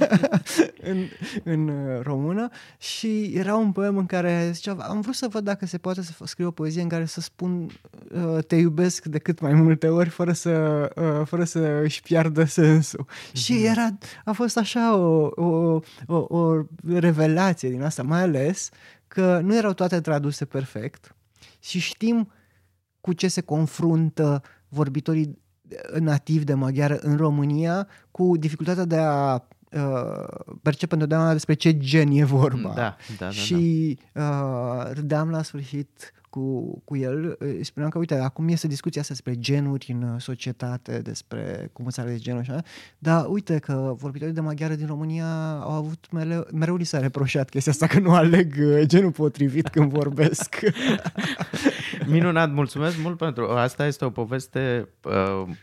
în, 0.91 1.03
în 1.43 1.67
uh, 1.67 2.01
română 2.01 2.49
și 2.77 3.31
era 3.33 3.55
un 3.55 3.71
poem 3.71 3.97
în 3.97 4.05
care 4.05 4.49
zicea, 4.53 4.71
am 4.79 5.01
vrut 5.01 5.15
să 5.15 5.27
văd 5.27 5.43
dacă 5.43 5.65
se 5.65 5.77
poate 5.77 6.01
să 6.01 6.13
scriu 6.23 6.47
o 6.47 6.51
poezie 6.51 6.81
în 6.81 6.87
care 6.87 7.05
să 7.05 7.21
spun 7.21 7.69
uh, 8.11 8.43
te 8.47 8.55
iubesc 8.55 9.05
de 9.05 9.19
cât 9.19 9.39
mai 9.39 9.53
multe 9.53 9.87
ori 9.87 10.09
fără 10.09 10.31
să, 10.31 10.89
fără 11.25 11.43
să 11.43 11.81
își 11.83 12.01
piardă 12.01 12.43
sensul. 12.43 13.05
Mm-hmm. 13.05 13.33
Și 13.33 13.53
mhm. 13.53 13.65
era, 13.65 13.97
a 14.25 14.31
fost 14.31 14.57
așa 14.57 14.95
o, 14.95 15.29
o, 15.35 15.79
o, 16.05 16.15
o 16.37 16.61
revelație 16.87 17.69
din 17.69 17.81
asta, 17.81 18.03
mai 18.03 18.21
ales 18.21 18.69
că 19.07 19.39
nu 19.43 19.55
erau 19.55 19.73
toate 19.73 20.01
traduse 20.01 20.45
perfect 20.45 21.15
și 21.59 21.79
știm 21.79 22.31
cu 23.05 23.13
ce 23.13 23.27
se 23.27 23.41
confruntă 23.41 24.41
vorbitorii 24.67 25.37
nativi 25.99 26.43
de 26.43 26.53
maghiară 26.53 26.97
în 27.01 27.17
România 27.17 27.87
cu 28.11 28.37
dificultatea 28.37 28.85
de 28.85 28.97
a 28.97 29.33
uh, 29.33 30.55
percepe 30.61 30.93
întotdeauna 30.93 31.31
despre 31.31 31.53
ce 31.53 31.77
gen 31.77 32.11
e 32.11 32.23
vorba. 32.23 32.73
Da, 32.75 32.95
da, 33.17 33.25
da, 33.25 33.29
și 33.29 33.97
uh, 34.13 34.91
râdeam 34.91 35.29
la 35.29 35.41
sfârșit 35.41 36.13
cu, 36.35 36.81
cu 36.85 36.95
el, 36.95 37.37
spuneam 37.61 37.91
că, 37.91 37.97
uite, 37.97 38.15
acum 38.15 38.47
este 38.47 38.67
discuția 38.67 39.01
asta 39.01 39.13
despre 39.13 39.39
genuri 39.39 39.91
în 39.91 40.19
societate, 40.19 40.99
despre 40.99 41.69
cum 41.73 41.85
îți 41.85 41.99
alegi 41.99 42.23
genul 42.23 42.39
așa, 42.39 42.63
dar 42.97 43.25
uite 43.27 43.59
că 43.59 43.93
vorbitorii 43.97 44.33
de 44.33 44.41
maghiară 44.41 44.75
din 44.75 44.87
România 44.87 45.59
au 45.59 45.71
avut 45.71 46.11
mereu, 46.11 46.47
mereu 46.53 46.75
li 46.75 46.83
s-a 46.83 46.99
reproșat 46.99 47.49
chestia 47.49 47.71
asta 47.71 47.87
că 47.87 47.99
nu 47.99 48.13
aleg 48.13 48.55
uh, 48.59 48.81
genul 48.85 49.11
potrivit 49.11 49.67
când 49.67 49.91
vorbesc. 49.91 50.59
Minunat, 52.13 52.51
mulțumesc 52.51 53.01
mult 53.01 53.17
pentru... 53.17 53.47
Asta 53.47 53.85
este 53.85 54.05
o 54.05 54.09
poveste 54.09 54.89
uh, 55.03 55.55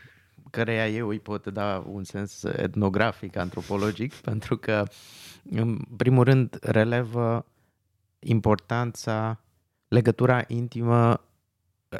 căreia 0.49 0.87
eu 0.87 1.07
îi 1.07 1.19
pot 1.19 1.47
da 1.47 1.83
un 1.91 2.03
sens 2.03 2.43
etnografic, 2.43 3.35
antropologic, 3.35 4.13
pentru 4.13 4.57
că, 4.57 4.83
în 5.49 5.79
primul 5.97 6.23
rând, 6.23 6.57
relevă 6.61 7.45
importanța, 8.19 9.43
legătura 9.93 10.43
intimă 10.47 11.21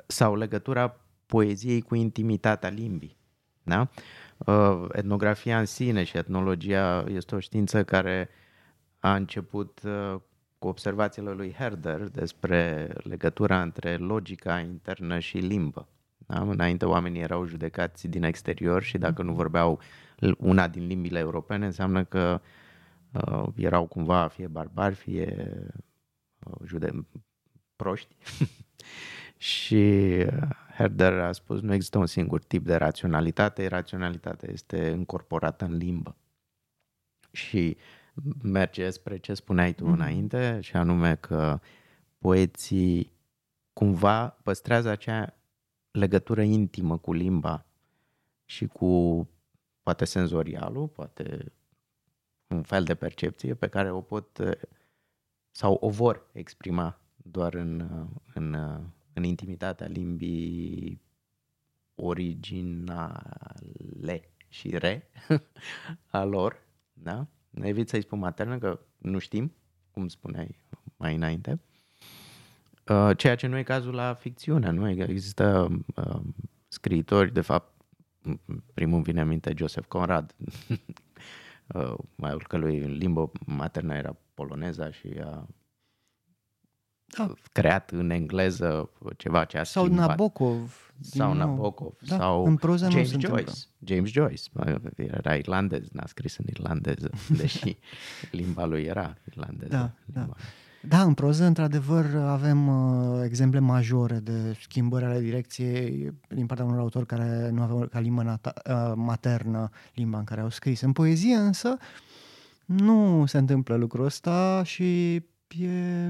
sau 0.07 0.35
legătura 0.35 0.99
poeziei 1.25 1.81
cu 1.81 1.95
intimitatea 1.95 2.69
limbii. 2.69 3.17
Da? 3.63 3.89
Uh, 4.37 4.85
etnografia 4.91 5.59
în 5.59 5.65
sine 5.65 6.03
și 6.03 6.17
etnologia 6.17 7.03
este 7.07 7.35
o 7.35 7.39
știință 7.39 7.83
care 7.83 8.29
a 8.99 9.15
început 9.15 9.81
uh, 9.85 10.15
cu 10.59 10.67
observațiile 10.67 11.31
lui 11.31 11.53
Herder 11.53 12.01
despre 12.01 12.93
legătura 13.03 13.61
între 13.61 13.95
logica 13.95 14.59
internă 14.59 15.19
și 15.19 15.37
limbă. 15.37 15.87
Da? 16.17 16.39
Înainte 16.41 16.85
oamenii 16.85 17.21
erau 17.21 17.45
judecați 17.45 18.07
din 18.07 18.23
exterior 18.23 18.83
și 18.83 18.97
dacă 18.97 19.23
nu 19.23 19.33
vorbeau 19.33 19.79
una 20.37 20.67
din 20.67 20.87
limbile 20.87 21.19
europene, 21.19 21.65
înseamnă 21.65 22.03
că 22.03 22.41
uh, 23.11 23.47
erau 23.55 23.85
cumva 23.85 24.27
fie 24.27 24.47
barbari, 24.47 24.95
fie 24.95 25.51
uh, 26.43 26.55
jude- 26.65 27.05
proști. 27.83 28.15
și 29.53 29.75
uh, 30.25 30.47
Herder 30.75 31.19
a 31.19 31.31
spus 31.31 31.61
nu 31.61 31.73
există 31.73 31.97
un 31.97 32.05
singur 32.05 32.43
tip 32.43 32.65
de 32.65 32.75
raționalitate, 32.75 33.67
raționalitatea 33.67 34.49
este 34.51 34.77
incorporată 34.85 35.65
în 35.65 35.77
limbă. 35.77 36.15
Și 37.31 37.77
merge 38.43 38.89
spre 38.89 39.17
ce 39.17 39.33
spuneai 39.33 39.73
tu 39.73 39.83
mm-hmm. 39.83 39.93
înainte, 39.93 40.59
și 40.61 40.75
anume 40.75 41.15
că 41.15 41.59
poeții 42.17 43.11
cumva 43.73 44.27
păstrează 44.27 44.89
acea 44.89 45.33
legătură 45.91 46.41
intimă 46.41 46.97
cu 46.97 47.13
limba 47.13 47.65
și 48.45 48.65
cu 48.65 49.27
poate 49.81 50.05
senzorialul, 50.05 50.87
poate 50.87 51.51
un 52.47 52.61
fel 52.61 52.83
de 52.83 52.95
percepție 52.95 53.53
pe 53.53 53.67
care 53.67 53.91
o 53.91 54.01
pot 54.01 54.39
sau 55.51 55.77
o 55.81 55.89
vor 55.89 56.25
exprima 56.31 57.02
doar 57.23 57.53
în, 57.53 57.89
în, 58.33 58.53
în 59.13 59.23
intimitatea 59.23 59.87
limbii 59.87 61.01
originale 61.95 63.21
și 64.49 64.77
re 64.77 65.09
a 66.07 66.23
lor, 66.23 66.61
da? 66.93 67.27
Evit 67.61 67.89
să-i 67.89 68.01
spun 68.01 68.19
maternă, 68.19 68.57
că 68.57 68.79
nu 68.97 69.17
știm, 69.17 69.53
cum 69.91 70.07
spuneai 70.07 70.59
mai 70.97 71.15
înainte. 71.15 71.59
Uh, 72.87 73.17
ceea 73.17 73.35
ce 73.35 73.47
nu 73.47 73.57
e 73.57 73.63
cazul 73.63 73.93
la 73.93 74.13
ficțiune, 74.13 74.69
nu? 74.69 74.89
Există 74.89 75.77
uh, 75.95 76.19
scriitori, 76.67 77.33
de 77.33 77.41
fapt, 77.41 77.81
primul 78.73 78.95
îmi 78.95 79.03
vine 79.03 79.21
în 79.21 79.27
minte 79.27 79.53
Joseph 79.57 79.87
Conrad, 79.87 80.35
uh, 81.75 81.93
mai 82.15 82.37
că 82.47 82.57
lui 82.57 82.77
în 82.77 82.91
limbă 82.91 83.31
maternă 83.45 83.95
era 83.95 84.15
poloneza 84.33 84.91
și 84.91 85.07
a 85.23 85.47
da. 87.17 87.33
creat 87.51 87.89
în 87.91 88.09
engleză 88.09 88.89
ceva 89.17 89.43
ce 89.43 89.57
a 89.57 89.63
Sau 89.63 89.83
schimbat. 89.83 90.07
Nabokov. 90.07 90.77
Sau 91.01 91.33
nou. 91.33 91.47
Nabokov. 91.47 91.93
Da, 92.07 92.15
sau 92.17 92.45
în 92.45 92.55
proză 92.55 92.85
nu 92.85 92.91
James 92.91 93.07
se 93.09 93.13
Joyce. 93.19 93.27
întâmplă. 93.27 93.53
James 93.83 94.09
Joyce. 94.11 94.43
Era 94.95 95.35
irlandez, 95.35 95.87
n-a 95.91 96.05
scris 96.05 96.37
în 96.37 96.45
irlandeză, 96.49 97.09
deși 97.37 97.77
limba 98.31 98.65
lui 98.65 98.81
era 98.83 99.17
irlandeză. 99.27 99.71
Da, 99.71 99.91
da. 100.05 100.19
Limba. 100.19 100.35
Da, 100.87 101.01
în 101.01 101.13
proză, 101.13 101.43
într-adevăr, 101.43 102.05
avem 102.15 102.67
uh, 102.67 103.21
exemple 103.25 103.59
majore 103.59 104.19
de 104.19 104.57
schimbări 104.61 105.05
ale 105.05 105.19
direcției 105.19 106.13
din 106.27 106.45
partea 106.45 106.65
unor 106.65 106.79
autori 106.79 107.05
care 107.05 107.49
nu 107.49 107.61
aveau 107.61 107.87
ca 107.91 107.99
limbă 107.99 108.23
nata- 108.23 108.61
uh, 108.69 108.91
maternă 108.95 109.69
limba 109.93 110.17
în 110.17 110.23
care 110.23 110.41
au 110.41 110.49
scris. 110.49 110.81
În 110.81 110.91
poezie, 110.91 111.35
însă, 111.35 111.77
nu 112.65 113.25
se 113.25 113.37
întâmplă 113.37 113.75
lucrul 113.75 114.05
ăsta 114.05 114.61
și 114.65 115.13
e 115.47 116.09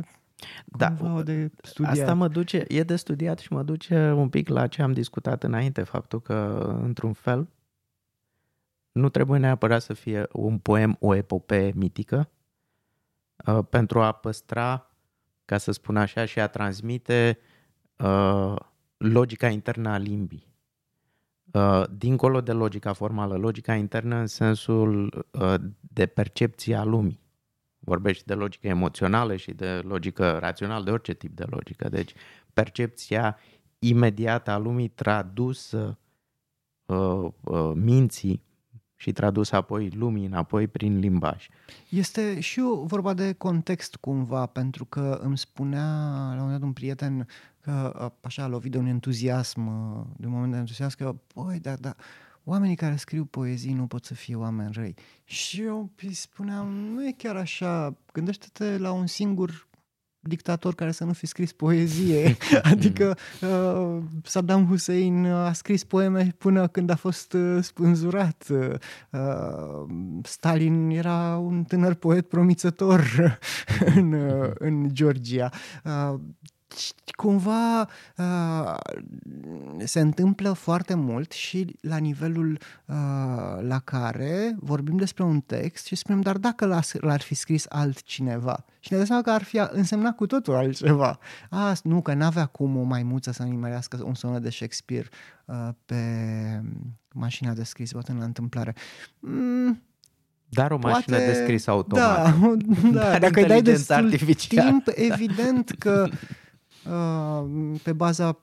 Da, 0.66 0.88
cumva 0.88 1.14
o 1.14 1.24
de 1.24 1.52
studiat. 1.62 1.94
Asta 1.94 2.14
mă 2.14 2.28
duce, 2.28 2.66
e 2.68 2.84
de 2.84 2.96
studiat 2.96 3.40
și 3.40 3.54
mă 3.54 3.64
duce 3.64 4.12
un 4.12 4.30
pic 4.30 4.48
la 4.48 4.68
ce 4.68 4.82
am 4.82 4.92
discutat 4.92 5.44
înainte, 5.44 5.84
faptul 5.84 6.22
că, 6.22 6.68
într-un 6.82 7.14
fel, 7.14 7.48
nu 8.92 9.10
trebuie 9.10 9.40
neapărat 9.40 9.82
să 9.82 9.94
fie 9.94 10.28
un 10.32 10.58
poem, 10.58 10.96
o 11.00 11.16
epopee 11.16 11.72
mitică, 11.76 12.30
uh, 13.46 13.60
pentru 13.70 14.02
a 14.02 14.12
păstra, 14.12 14.88
ca 15.46 15.58
să 15.58 15.72
spun 15.72 15.98
așa, 15.98 16.26
și 16.26 16.40
a 16.40 16.48
transmite 16.48 17.40
uh, 17.98 18.56
logica 18.98 19.48
internă 19.48 19.90
a 19.90 19.98
limbii. 19.98 20.52
Uh, 21.54 21.84
dincolo 21.98 22.42
de 22.42 22.52
logica 22.52 22.94
formală, 22.94 23.36
logica 23.36 23.76
internă 23.76 24.16
în 24.16 24.28
sensul 24.28 25.26
uh, 25.32 25.54
de 25.80 26.06
percepție 26.06 26.76
a 26.76 26.84
lumii. 26.84 27.23
Vorbești 27.84 28.26
de 28.26 28.34
logică 28.34 28.68
emoțională 28.68 29.36
și 29.36 29.52
de 29.52 29.82
logică 29.84 30.38
rațională, 30.40 30.84
de 30.84 30.92
orice 30.92 31.14
tip 31.14 31.36
de 31.36 31.46
logică. 31.50 31.90
Deci 31.90 32.14
percepția 32.54 33.38
imediată 33.80 34.52
a 34.52 34.58
lumii 34.58 34.88
tradusă 34.88 35.98
uh, 36.86 37.30
uh, 37.42 37.72
minții 37.76 38.44
și 38.96 39.12
tradusă 39.12 39.56
apoi 39.56 39.90
lumii 39.90 40.26
înapoi 40.26 40.68
prin 40.68 41.00
limbaj. 41.00 41.48
Este 41.90 42.40
și 42.40 42.60
o 42.60 42.86
vorba 42.86 43.14
de 43.14 43.34
context 43.34 43.96
cumva, 43.96 44.46
pentru 44.46 44.86
că 44.86 45.20
îmi 45.22 45.38
spunea 45.38 45.86
la 46.26 46.32
un 46.32 46.38
moment 46.38 46.52
dat 46.52 46.62
un 46.62 46.74
prieten 46.74 47.28
că 47.62 47.72
a, 47.72 48.14
așa 48.22 48.44
a 48.44 48.48
lovit 48.48 48.72
de 48.72 48.78
un 48.78 48.86
entuziasm, 48.86 49.68
uh, 49.68 50.06
de 50.18 50.26
un 50.26 50.32
moment 50.32 50.52
de 50.52 50.58
entuziasm, 50.58 50.98
că, 50.98 51.16
băi, 51.36 51.60
da, 51.60 51.76
da, 51.76 51.96
oamenii 52.44 52.76
care 52.76 52.96
scriu 52.96 53.26
poezii 53.26 53.74
nu 53.74 53.88
pot 53.88 54.06
să 54.06 54.14
fie 54.14 54.36
oameni 54.36 54.74
răi. 54.74 54.96
Și 55.24 55.62
eu 55.62 55.92
îi 56.02 56.14
spuneam, 56.14 56.68
nu 56.68 57.08
e 57.08 57.12
chiar 57.18 57.36
așa, 57.36 57.98
gândește-te 58.12 58.78
la 58.78 58.92
un 58.92 59.08
singur 59.08 59.68
dictator 60.24 60.76
care 60.76 60.92
să 60.92 61.04
nu 61.04 61.14
fi 61.14 61.26
scris 61.26 61.52
poezie. 61.52 62.38
Adică 62.72 63.18
uh, 63.42 64.04
Saddam 64.24 64.66
Hussein 64.68 65.26
a 65.26 65.54
scris 65.54 65.84
poeme 65.84 66.36
până 66.38 66.68
când 66.68 66.90
a 66.90 66.96
fost 66.96 67.34
uh, 67.34 67.58
spânzurat. 67.62 68.48
Uh, 68.50 69.90
Stalin 70.24 70.90
era 70.90 71.38
un 71.38 71.64
tânăr 71.64 71.94
poet 71.94 72.28
promițător 72.28 73.04
în, 73.96 74.14
uh, 74.14 74.52
în 74.54 74.90
Georgia. 74.94 75.50
Uh, 75.84 76.20
cumva 77.16 77.88
uh, 78.18 78.76
se 79.84 80.00
întâmplă 80.00 80.52
foarte 80.54 80.94
mult 80.94 81.32
și 81.32 81.76
la 81.82 81.98
nivelul 81.98 82.52
uh, 82.86 82.96
la 83.62 83.80
care 83.84 84.56
vorbim 84.60 84.98
despre 84.98 85.24
un 85.24 85.40
text 85.42 85.86
și 85.86 85.96
spunem, 85.96 86.22
dar 86.22 86.38
dacă 86.38 86.66
l-ar, 86.66 86.86
l-ar 87.00 87.22
fi 87.22 87.36
scris 87.36 87.66
altcineva 87.70 88.66
și 88.80 88.88
ne 88.92 88.98
dăm 88.98 89.06
seama 89.06 89.22
că 89.22 89.32
ar 89.32 89.44
fi 89.44 89.62
însemnat 89.72 90.16
cu 90.16 90.26
totul 90.26 90.56
altceva. 90.56 91.20
A, 91.50 91.74
nu, 91.84 92.02
că 92.02 92.14
n-avea 92.14 92.46
cum 92.46 92.78
o 92.78 92.82
maimuță 92.84 93.32
să 93.32 93.44
nimerească 93.44 94.00
un 94.04 94.14
sonă 94.14 94.40
de 94.40 94.50
Shakespeare 94.50 95.08
uh, 95.46 95.70
pe 95.86 95.96
mașina 97.14 97.54
de 97.54 97.64
scris, 97.64 97.92
poate 97.92 98.12
în 98.12 98.18
la 98.18 98.24
întâmplare. 98.24 98.74
Mm, 99.20 99.82
Dar 100.50 100.72
o 100.72 100.78
mașină 100.78 101.16
Poate- 101.16 101.32
de 101.32 101.44
scris 101.44 101.68
automat. 101.76 102.24
da, 102.40 102.48
da, 102.92 103.00
Dar 103.00 103.20
dacă 103.20 103.40
îi 103.40 103.46
dai 103.48 103.58
inteligența 103.58 103.72
destul 103.72 103.96
artificială. 104.06 104.70
timp, 104.70 104.88
evident 104.96 105.76
că 105.80 106.08
uh, 106.12 106.18
pe 107.84 107.94
baza 107.94 108.38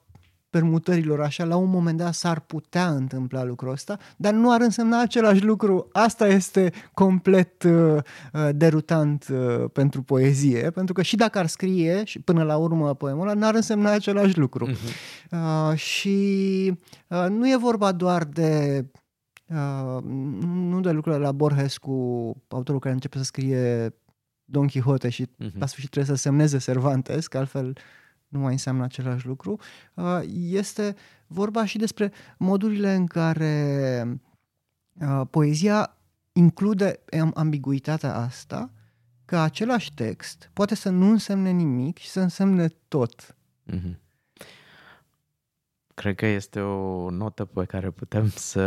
permutărilor 0.50 1.20
așa, 1.20 1.44
la 1.44 1.56
un 1.56 1.70
moment 1.70 1.98
dat 1.98 2.14
s-ar 2.14 2.40
putea 2.40 2.88
întâmpla 2.88 3.44
lucrul 3.44 3.72
ăsta, 3.72 3.98
dar 4.16 4.32
nu 4.32 4.52
ar 4.52 4.60
însemna 4.60 5.00
același 5.00 5.44
lucru. 5.44 5.88
Asta 5.92 6.26
este 6.26 6.72
complet 6.94 7.62
uh, 7.62 7.72
uh, 8.32 8.48
derutant 8.54 9.26
uh, 9.32 9.64
pentru 9.72 10.02
poezie, 10.02 10.70
pentru 10.70 10.94
că 10.94 11.02
și 11.02 11.16
dacă 11.16 11.38
ar 11.38 11.46
scrie 11.46 12.04
și 12.04 12.18
până 12.18 12.42
la 12.42 12.56
urmă 12.56 12.94
poemul 12.94 13.22
ăla, 13.28 13.34
n-ar 13.38 13.54
însemna 13.54 13.90
același 13.90 14.38
lucru. 14.38 14.68
Uh, 15.30 15.76
și 15.76 16.72
uh, 17.08 17.26
nu 17.28 17.50
e 17.50 17.56
vorba 17.56 17.92
doar 17.92 18.24
de 18.24 18.84
uh, 19.48 20.02
nu 20.44 20.80
de 20.80 20.90
lucrurile 20.90 21.22
la 21.22 21.32
Borges 21.32 21.76
cu 21.78 21.92
autorul 22.48 22.80
care 22.80 22.94
începe 22.94 23.18
să 23.18 23.24
scrie 23.24 23.94
Don 24.44 24.66
Quixote 24.66 25.08
și 25.08 25.26
Mhm. 25.36 25.58
la 25.58 25.66
sfârșit 25.66 25.90
trebuie 25.90 26.16
să 26.16 26.22
semneze 26.22 26.58
Cervantes, 26.58 27.26
că 27.26 27.38
altfel 27.38 27.76
nu 28.30 28.38
mai 28.38 28.52
înseamnă 28.52 28.84
același 28.84 29.26
lucru. 29.26 29.58
Uh, 29.94 30.20
Este 30.34 30.96
vorba 31.26 31.64
și 31.64 31.78
despre 31.78 32.12
modurile 32.38 32.94
în 32.94 33.06
care 33.06 34.20
uh, 35.00 35.20
poezia 35.30 35.96
include 36.32 37.00
am- 37.20 37.32
ambiguitatea 37.34 38.14
asta, 38.14 38.70
că 39.24 39.36
același 39.38 39.94
text 39.94 40.50
poate 40.52 40.74
să 40.74 40.90
nu 40.90 41.10
însemne 41.10 41.50
nimic 41.50 41.98
și 41.98 42.08
să 42.08 42.20
însemne 42.20 42.68
tot. 42.88 43.36
Mhm. 43.64 43.98
Cred 45.94 46.14
că 46.14 46.26
este 46.26 46.60
o 46.60 47.10
notă 47.10 47.44
pe 47.44 47.64
care 47.64 47.90
putem 47.90 48.28
să 48.28 48.60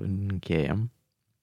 încheiem, 0.00 0.90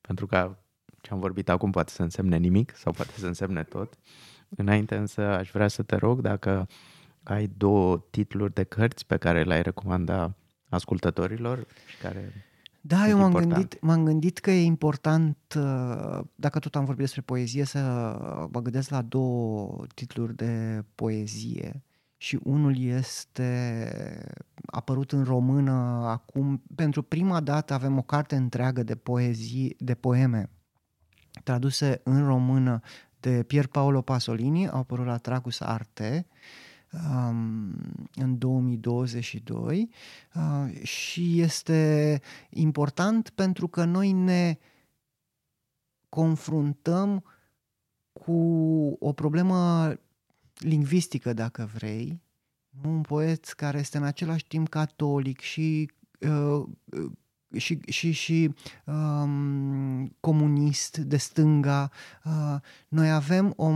pentru 0.02 0.26
că 0.26 0.58
ce 1.02 1.12
am 1.14 1.20
vorbit 1.20 1.50
acum 1.50 1.72
poate 1.72 1.92
să 1.92 2.02
însemne 2.02 2.38
nimic 2.38 2.76
sau 2.76 2.92
poate 2.92 3.12
să 3.18 3.26
însemne 3.28 3.64
tot. 3.64 3.94
Înainte 4.50 4.96
însă 4.96 5.22
aș 5.22 5.52
vrea 5.52 5.68
să 5.68 5.84
te 5.84 5.96
rog 5.96 6.22
dacă 6.22 6.68
ai 7.30 7.52
două 7.58 8.06
titluri 8.10 8.54
de 8.54 8.63
cărți 8.63 9.06
pe 9.06 9.18
care 9.18 9.44
le-ai 9.44 9.62
recomanda 9.62 10.36
ascultătorilor 10.70 11.66
și 11.88 11.98
care 11.98 12.34
Da, 12.82 13.08
eu 13.08 13.18
m-am 13.18 13.34
gândit, 13.34 13.82
m-am 13.82 14.04
gândit 14.04 14.38
că 14.38 14.52
e 14.52 14.63
important, 14.63 15.38
uh, 15.58 16.20
dacă 16.36 16.60
tot 16.60 16.76
am 16.76 16.86
vorbit 16.86 17.04
despre 17.04 17.22
poezie, 17.22 17.63
să 17.63 17.80
mă 18.52 18.62
gândesc 18.62 18.90
la 18.90 19.02
două 19.02 19.86
titluri 19.94 20.36
de 20.36 20.84
poezie. 20.96 21.82
Și 22.20 22.40
unul 22.44 22.80
este 22.80 23.92
apărut 24.66 25.12
în 25.12 25.24
română 25.24 25.72
acum. 26.06 26.63
Pentru 26.76 27.02
prima 27.02 27.40
dată 27.40 27.74
avem 27.74 27.98
o 27.98 28.02
carte 28.02 28.36
întreagă 28.36 28.84
de 28.84 28.96
poezii, 28.96 29.76
de 29.80 29.94
poeme 29.94 30.50
traduse 31.44 32.02
în 32.04 32.26
română 32.26 32.80
de 33.20 33.44
Pier 33.44 33.68
Paolo 33.68 34.02
Pasolini, 34.02 34.70
au 34.70 34.80
apărut 34.80 35.06
la 35.06 35.18
Tragus 35.18 35.60
Arte 35.60 36.28
um, 36.28 36.36
în 38.16 38.38
2022 38.38 39.90
uh, 40.34 40.82
și 40.84 41.42
este 41.42 42.22
important 42.50 43.30
pentru 43.30 43.68
că 43.68 43.84
noi 43.84 44.12
ne 44.12 44.58
confruntăm 46.10 47.24
cu 48.12 48.34
o 49.00 49.14
problemă 49.14 49.94
lingvistică, 50.58 51.34
dacă 51.34 51.70
vrei, 51.74 52.22
un 52.84 53.02
poet 53.02 53.46
care 53.46 53.80
este 53.80 53.98
în 53.98 54.04
același 54.04 54.48
timp 54.48 54.70
catolic 54.70 55.40
și 55.40 55.92
uh, 56.20 56.64
și, 57.56 57.80
și, 57.88 58.12
și 58.12 58.54
um, 58.86 60.16
comunist 60.20 60.98
de 60.98 61.18
stânga. 61.18 61.92
Uh, 62.24 62.56
noi 62.88 63.12
avem 63.12 63.54
o. 63.56 63.72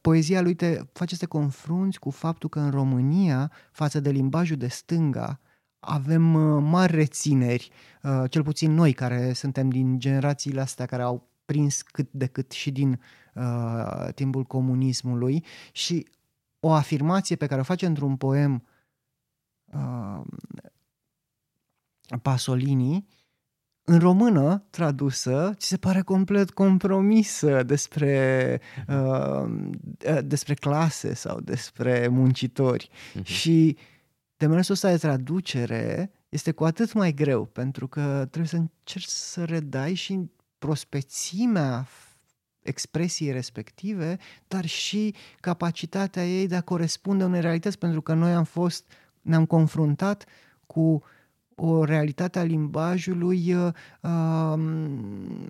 Poezia 0.00 0.40
lui 0.40 0.54
te 0.54 0.80
face 0.92 1.14
să 1.14 1.20
te 1.20 1.26
confrunți 1.26 1.98
cu 1.98 2.10
faptul 2.10 2.48
că 2.48 2.60
în 2.60 2.70
România, 2.70 3.52
față 3.72 4.00
de 4.00 4.10
limbajul 4.10 4.56
de 4.56 4.68
stânga, 4.68 5.40
avem 5.78 6.34
uh, 6.34 6.62
mari 6.62 6.94
rețineri, 6.94 7.70
uh, 8.02 8.30
cel 8.30 8.42
puțin 8.42 8.74
noi 8.74 8.92
care 8.92 9.32
suntem 9.32 9.68
din 9.68 9.98
generațiile 9.98 10.60
astea 10.60 10.86
care 10.86 11.02
au 11.02 11.28
prins 11.44 11.82
cât 11.82 12.08
de 12.10 12.26
cât 12.26 12.50
și 12.50 12.70
din 12.70 13.00
uh, 13.34 14.08
timpul 14.14 14.44
comunismului 14.44 15.44
și 15.72 16.08
o 16.60 16.72
afirmație 16.72 17.36
pe 17.36 17.46
care 17.46 17.60
o 17.60 17.64
face 17.64 17.86
într-un 17.86 18.16
poem 18.16 18.66
uh, 19.64 20.20
Pasolini, 22.18 23.06
în 23.84 23.98
română 23.98 24.64
tradusă, 24.70 25.52
ți 25.56 25.66
se 25.66 25.76
pare 25.76 26.00
complet 26.00 26.50
compromisă 26.50 27.62
despre, 27.62 28.60
uh, 28.88 29.68
despre 30.24 30.54
clase 30.54 31.14
sau 31.14 31.40
despre 31.40 32.08
muncitori. 32.08 32.90
Uh-huh. 32.90 33.22
Și 33.22 33.76
demersul 34.36 34.74
ăsta 34.74 34.90
de 34.90 34.96
traducere 34.96 36.12
este 36.28 36.50
cu 36.50 36.64
atât 36.64 36.92
mai 36.92 37.12
greu, 37.12 37.44
pentru 37.44 37.88
că 37.88 38.26
trebuie 38.30 38.46
să 38.46 38.56
încerci 38.56 39.06
să 39.06 39.44
redai 39.44 39.94
și 39.94 40.30
prospețimea 40.58 41.86
expresiei 42.62 43.32
respective, 43.32 44.18
dar 44.48 44.66
și 44.66 45.14
capacitatea 45.40 46.26
ei 46.26 46.46
de 46.46 46.56
a 46.56 46.60
corespunde 46.60 47.24
unei 47.24 47.40
realități, 47.40 47.78
pentru 47.78 48.00
că 48.00 48.14
noi 48.14 48.32
am 48.32 48.44
fost, 48.44 48.84
ne-am 49.20 49.46
confruntat 49.46 50.24
cu 50.66 50.80
uh, 50.80 51.02
o 51.64 51.84
realitate 51.84 52.38
a 52.38 52.42
limbajului 52.42 53.54
uh, 53.54 53.72
um, 54.00 55.40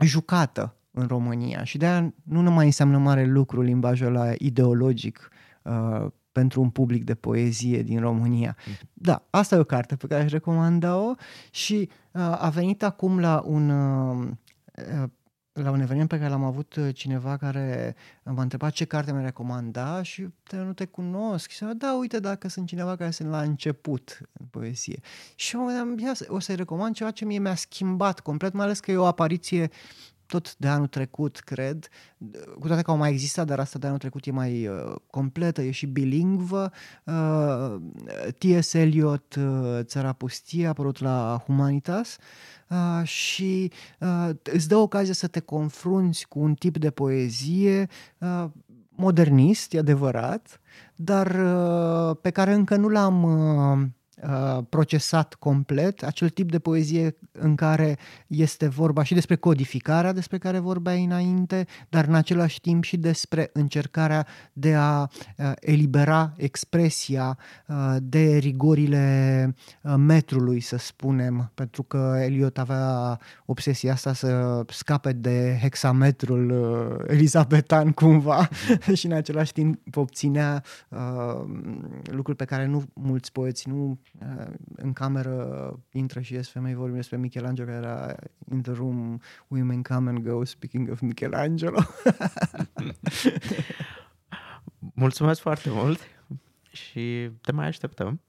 jucată 0.00 0.76
în 0.90 1.06
România 1.06 1.64
și 1.64 1.78
de-aia 1.78 2.14
nu 2.22 2.50
mai 2.50 2.64
înseamnă 2.64 2.98
mare 2.98 3.24
lucru 3.24 3.60
limbajul 3.60 4.06
ăla 4.06 4.32
ideologic 4.38 5.30
uh, 5.62 6.06
pentru 6.32 6.60
un 6.60 6.70
public 6.70 7.04
de 7.04 7.14
poezie 7.14 7.82
din 7.82 8.00
România. 8.00 8.56
Da, 8.92 9.26
asta 9.30 9.54
e 9.54 9.58
o 9.58 9.64
carte 9.64 9.96
pe 9.96 10.06
care 10.06 10.22
aș 10.22 10.30
recomanda-o 10.30 11.14
și 11.50 11.88
uh, 12.12 12.36
a 12.40 12.50
venit 12.54 12.82
acum 12.82 13.20
la 13.20 13.42
un 13.46 13.68
uh, 13.68 14.28
la 15.52 15.70
un 15.70 15.80
eveniment 15.80 16.08
pe 16.08 16.18
care 16.18 16.30
l-am 16.30 16.44
avut 16.44 16.74
uh, 16.74 16.94
cineva 16.94 17.36
care 17.36 17.96
m-a 18.22 18.42
întrebat 18.42 18.72
ce 18.72 18.84
carte 18.84 19.12
mi 19.12 19.22
recomanda 19.22 20.02
și 20.02 20.28
te, 20.42 20.56
nu 20.56 20.72
te 20.72 20.84
cunosc. 20.84 21.50
Și 21.50 21.64
da, 21.76 21.94
uite, 21.94 22.20
dacă 22.20 22.48
sunt 22.48 22.66
cineva 22.66 22.96
care 22.96 23.10
sunt 23.10 23.28
la 23.28 23.40
început 23.40 24.18
în 24.32 24.46
poezie. 24.46 25.00
Și 25.34 25.56
mă 25.56 25.64
gândeam, 25.64 26.14
o 26.26 26.38
să-i 26.38 26.56
recomand 26.56 26.94
ceva 26.94 27.10
ce 27.10 27.24
mie 27.24 27.38
mi-a 27.38 27.54
schimbat 27.54 28.20
complet, 28.20 28.52
mai 28.52 28.64
ales 28.64 28.80
că 28.80 28.90
e 28.90 28.96
o 28.96 29.06
apariție 29.06 29.70
tot 30.32 30.56
de 30.56 30.68
anul 30.68 30.86
trecut, 30.86 31.38
cred, 31.38 31.88
cu 32.58 32.66
toate 32.66 32.82
că 32.82 32.90
au 32.90 32.96
mai 32.96 33.10
existat, 33.10 33.46
dar 33.46 33.58
asta 33.58 33.78
de 33.78 33.86
anul 33.86 33.98
trecut 33.98 34.26
e 34.26 34.30
mai 34.30 34.66
uh, 34.66 34.94
completă, 35.10 35.62
e 35.62 35.70
și 35.70 35.86
bilingvă. 35.86 36.72
Uh, 37.04 37.74
T.S. 38.38 38.72
Eliot, 38.72 39.34
uh, 39.34 39.80
Țara 39.82 40.12
Pustie, 40.12 40.66
a 40.66 40.68
apărut 40.68 41.00
la 41.00 41.42
Humanitas 41.46 42.16
uh, 42.68 43.06
și 43.06 43.72
uh, 44.00 44.30
îți 44.42 44.68
dă 44.68 44.76
ocazia 44.76 45.12
să 45.12 45.26
te 45.26 45.40
confrunți 45.40 46.28
cu 46.28 46.38
un 46.38 46.54
tip 46.54 46.78
de 46.78 46.90
poezie 46.90 47.88
uh, 48.18 48.44
modernist, 48.88 49.72
e 49.72 49.78
adevărat, 49.78 50.60
dar 50.94 51.26
uh, 51.26 52.16
pe 52.20 52.30
care 52.30 52.52
încă 52.52 52.76
nu 52.76 52.88
l-am... 52.88 53.22
Uh, 53.22 53.62
Uh, 53.72 53.88
procesat 54.68 55.34
complet, 55.34 56.02
acel 56.02 56.28
tip 56.28 56.50
de 56.50 56.58
poezie 56.58 57.16
în 57.32 57.54
care 57.54 57.98
este 58.26 58.68
vorba 58.68 59.02
și 59.02 59.14
despre 59.14 59.36
codificarea 59.36 60.12
despre 60.12 60.38
care 60.38 60.58
vorbeai 60.58 61.04
înainte, 61.04 61.66
dar 61.88 62.04
în 62.04 62.14
același 62.14 62.60
timp 62.60 62.84
și 62.84 62.96
despre 62.96 63.50
încercarea 63.52 64.26
de 64.52 64.74
a 64.74 65.00
uh, 65.02 65.52
elibera 65.60 66.32
expresia 66.36 67.38
uh, 67.66 67.96
de 68.02 68.36
rigorile 68.36 69.54
metrului, 69.96 70.60
să 70.60 70.76
spunem, 70.76 71.50
pentru 71.54 71.82
că 71.82 72.18
Eliot 72.20 72.58
avea 72.58 73.18
obsesia 73.46 73.92
asta 73.92 74.12
să 74.12 74.62
scape 74.68 75.12
de 75.12 75.58
hexametrul 75.60 76.50
elizabetan 77.08 77.92
cumva 77.92 78.48
și 78.94 79.06
în 79.06 79.12
același 79.12 79.52
timp 79.52 79.96
obținea 79.96 80.62
lucruri 82.04 82.36
pe 82.36 82.44
care 82.44 82.66
nu 82.66 82.82
mulți 82.94 83.32
poeți 83.32 83.68
nu 83.68 83.98
în 84.76 84.92
cameră 84.92 85.78
intră 85.90 86.20
și 86.20 86.32
ies 86.32 86.48
femei, 86.48 86.74
vorbim 86.74 86.96
despre 86.96 87.16
Michelangelo, 87.16 87.68
care 87.68 87.78
era 87.86 88.14
in 88.50 88.62
the 88.62 88.72
room, 88.72 89.18
women 89.48 89.82
come 89.82 90.10
and 90.10 90.18
go, 90.18 90.44
speaking 90.44 90.90
of 90.90 91.00
Michelangelo. 91.00 91.78
Mulțumesc 94.94 95.40
foarte 95.40 95.70
mult 95.70 96.00
și 96.72 97.30
te 97.40 97.52
mai 97.52 97.66
așteptăm. 97.66 98.20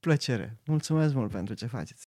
Plăcere. 0.00 0.58
Mulțumesc 0.64 1.14
mult 1.14 1.30
pentru 1.30 1.54
ce 1.54 1.66
faceți. 1.66 2.09